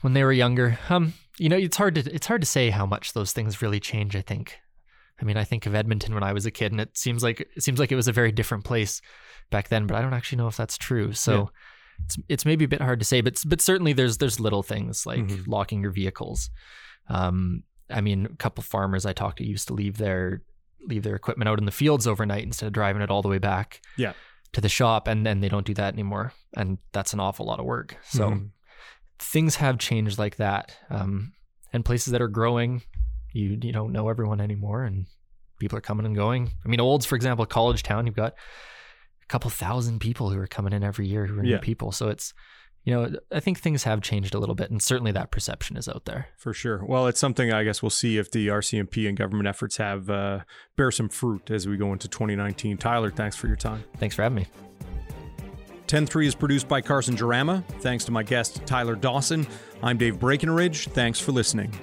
when 0.01 0.13
they 0.13 0.23
were 0.23 0.31
younger. 0.33 0.79
Um, 0.89 1.13
you 1.37 1.49
know, 1.49 1.57
it's 1.57 1.77
hard 1.77 1.95
to 1.95 2.01
it's 2.13 2.27
hard 2.27 2.41
to 2.41 2.47
say 2.47 2.69
how 2.69 2.85
much 2.85 3.13
those 3.13 3.31
things 3.33 3.61
really 3.61 3.79
change. 3.79 4.15
I 4.15 4.21
think. 4.21 4.57
I 5.21 5.25
mean, 5.25 5.37
I 5.37 5.43
think 5.43 5.65
of 5.65 5.73
Edmonton 5.75 6.13
when 6.13 6.23
I 6.23 6.33
was 6.33 6.45
a 6.45 6.51
kid, 6.51 6.71
and 6.71 6.79
it 6.81 6.97
seems 6.97 7.23
like 7.23 7.41
it 7.55 7.63
seems 7.63 7.79
like 7.79 7.91
it 7.91 7.95
was 7.95 8.07
a 8.07 8.11
very 8.13 8.31
different 8.31 8.63
place 8.65 9.01
back 9.49 9.69
then. 9.69 9.87
But 9.87 9.95
I 9.97 10.01
don't 10.01 10.13
actually 10.13 10.37
know 10.37 10.47
if 10.47 10.57
that's 10.57 10.77
true. 10.77 11.13
So. 11.13 11.33
Yeah. 11.33 11.45
It's, 12.05 12.17
it's 12.29 12.45
maybe 12.45 12.63
a 12.63 12.67
bit 12.67 12.79
hard 12.79 12.99
to 12.99 13.05
say, 13.05 13.21
but 13.21 13.41
but 13.47 13.59
certainly 13.59 13.91
there's 13.91 14.19
there's 14.19 14.39
little 14.39 14.61
things 14.61 15.07
like 15.07 15.19
Mhm. 15.21 15.47
locking 15.47 15.81
your 15.81 15.89
vehicles. 15.89 16.51
Um, 17.09 17.63
I 17.89 18.01
mean, 18.01 18.27
a 18.27 18.35
couple 18.35 18.61
farmers 18.63 19.03
I 19.03 19.13
talked 19.13 19.39
to 19.39 19.43
used 19.43 19.67
to 19.69 19.73
leave 19.73 19.97
their 19.97 20.43
leave 20.85 21.01
their 21.01 21.15
equipment 21.15 21.49
out 21.49 21.57
in 21.57 21.65
the 21.65 21.71
fields 21.71 22.05
overnight 22.05 22.43
instead 22.43 22.67
of 22.67 22.73
driving 22.73 23.01
it 23.01 23.09
all 23.09 23.23
the 23.23 23.27
way 23.29 23.39
back 23.39 23.81
Yeah. 23.97 24.13
to 24.53 24.61
the 24.61 24.69
shop 24.69 25.07
and 25.07 25.25
then 25.25 25.39
they 25.41 25.49
don't 25.49 25.65
do 25.65 25.73
that 25.73 25.93
anymore 25.95 26.33
and 26.55 26.77
that's 26.91 27.13
an 27.13 27.19
awful 27.19 27.47
lot 27.47 27.59
of 27.59 27.65
work 27.65 27.97
so 28.03 28.29
Mhm. 28.29 28.51
things 29.17 29.55
have 29.55 29.79
changed 29.79 30.19
like 30.19 30.35
that 30.35 30.77
um, 30.91 31.33
and 31.73 31.83
places 31.83 32.11
that 32.11 32.21
are 32.21 32.27
growing 32.27 32.83
you 33.33 33.57
you 33.61 33.71
don't 33.71 33.91
know 33.91 34.09
everyone 34.09 34.39
anymore 34.41 34.83
and 34.83 35.05
people 35.59 35.77
are 35.77 35.81
coming 35.81 36.05
and 36.05 36.15
going 36.15 36.51
i 36.65 36.67
mean 36.67 36.79
olds 36.79 37.05
for 37.05 37.15
example 37.15 37.45
college 37.45 37.83
town 37.83 38.05
you've 38.05 38.15
got 38.15 38.33
a 38.33 39.25
couple 39.27 39.49
thousand 39.49 39.99
people 39.99 40.29
who 40.29 40.39
are 40.39 40.47
coming 40.47 40.73
in 40.73 40.83
every 40.83 41.07
year 41.07 41.25
who 41.25 41.39
are 41.39 41.43
Yeah. 41.43 41.55
new 41.55 41.61
people 41.61 41.91
so 41.91 42.09
it's 42.09 42.33
you 42.83 42.93
know, 42.93 43.11
I 43.33 43.41
think 43.41 43.59
things 43.59 43.83
have 43.83 43.99
changed 44.01 44.33
a 44.33 44.39
little 44.39 44.55
bit, 44.55 44.71
and 44.71 44.81
certainly 44.81 45.11
that 45.11 45.29
perception 45.29 45.75
is 45.75 45.89
out 45.89 46.05
there. 46.05 46.27
For 46.37 46.53
sure. 46.53 46.85
Well, 46.85 47.07
it's 47.07 47.19
something 47.19 47.51
I 47.51 47.65
guess 47.65 47.83
we'll 47.83 47.89
see 47.89 48.17
if 48.17 48.31
the 48.31 48.47
RCMP 48.47 49.09
and 49.09 49.17
government 49.17 49.45
efforts 49.45 49.75
have 49.75 50.09
uh, 50.09 50.39
bear 50.77 50.89
some 50.91 51.09
fruit 51.09 51.51
as 51.51 51.67
we 51.67 51.75
go 51.75 51.91
into 51.91 52.07
2019. 52.07 52.77
Tyler, 52.77 53.11
thanks 53.11 53.35
for 53.35 53.47
your 53.47 53.57
time. 53.57 53.83
Thanks 53.97 54.15
for 54.15 54.21
having 54.23 54.37
me. 54.37 54.47
10-3 55.87 56.27
is 56.27 56.35
produced 56.35 56.69
by 56.69 56.79
Carson 56.79 57.17
Jerema. 57.17 57.61
Thanks 57.81 58.05
to 58.05 58.11
my 58.13 58.23
guest, 58.23 58.61
Tyler 58.65 58.95
Dawson. 58.95 59.45
I'm 59.83 59.97
Dave 59.97 60.15
Breakenridge. 60.17 60.87
Thanks 60.91 61.19
for 61.19 61.33
listening. 61.33 61.73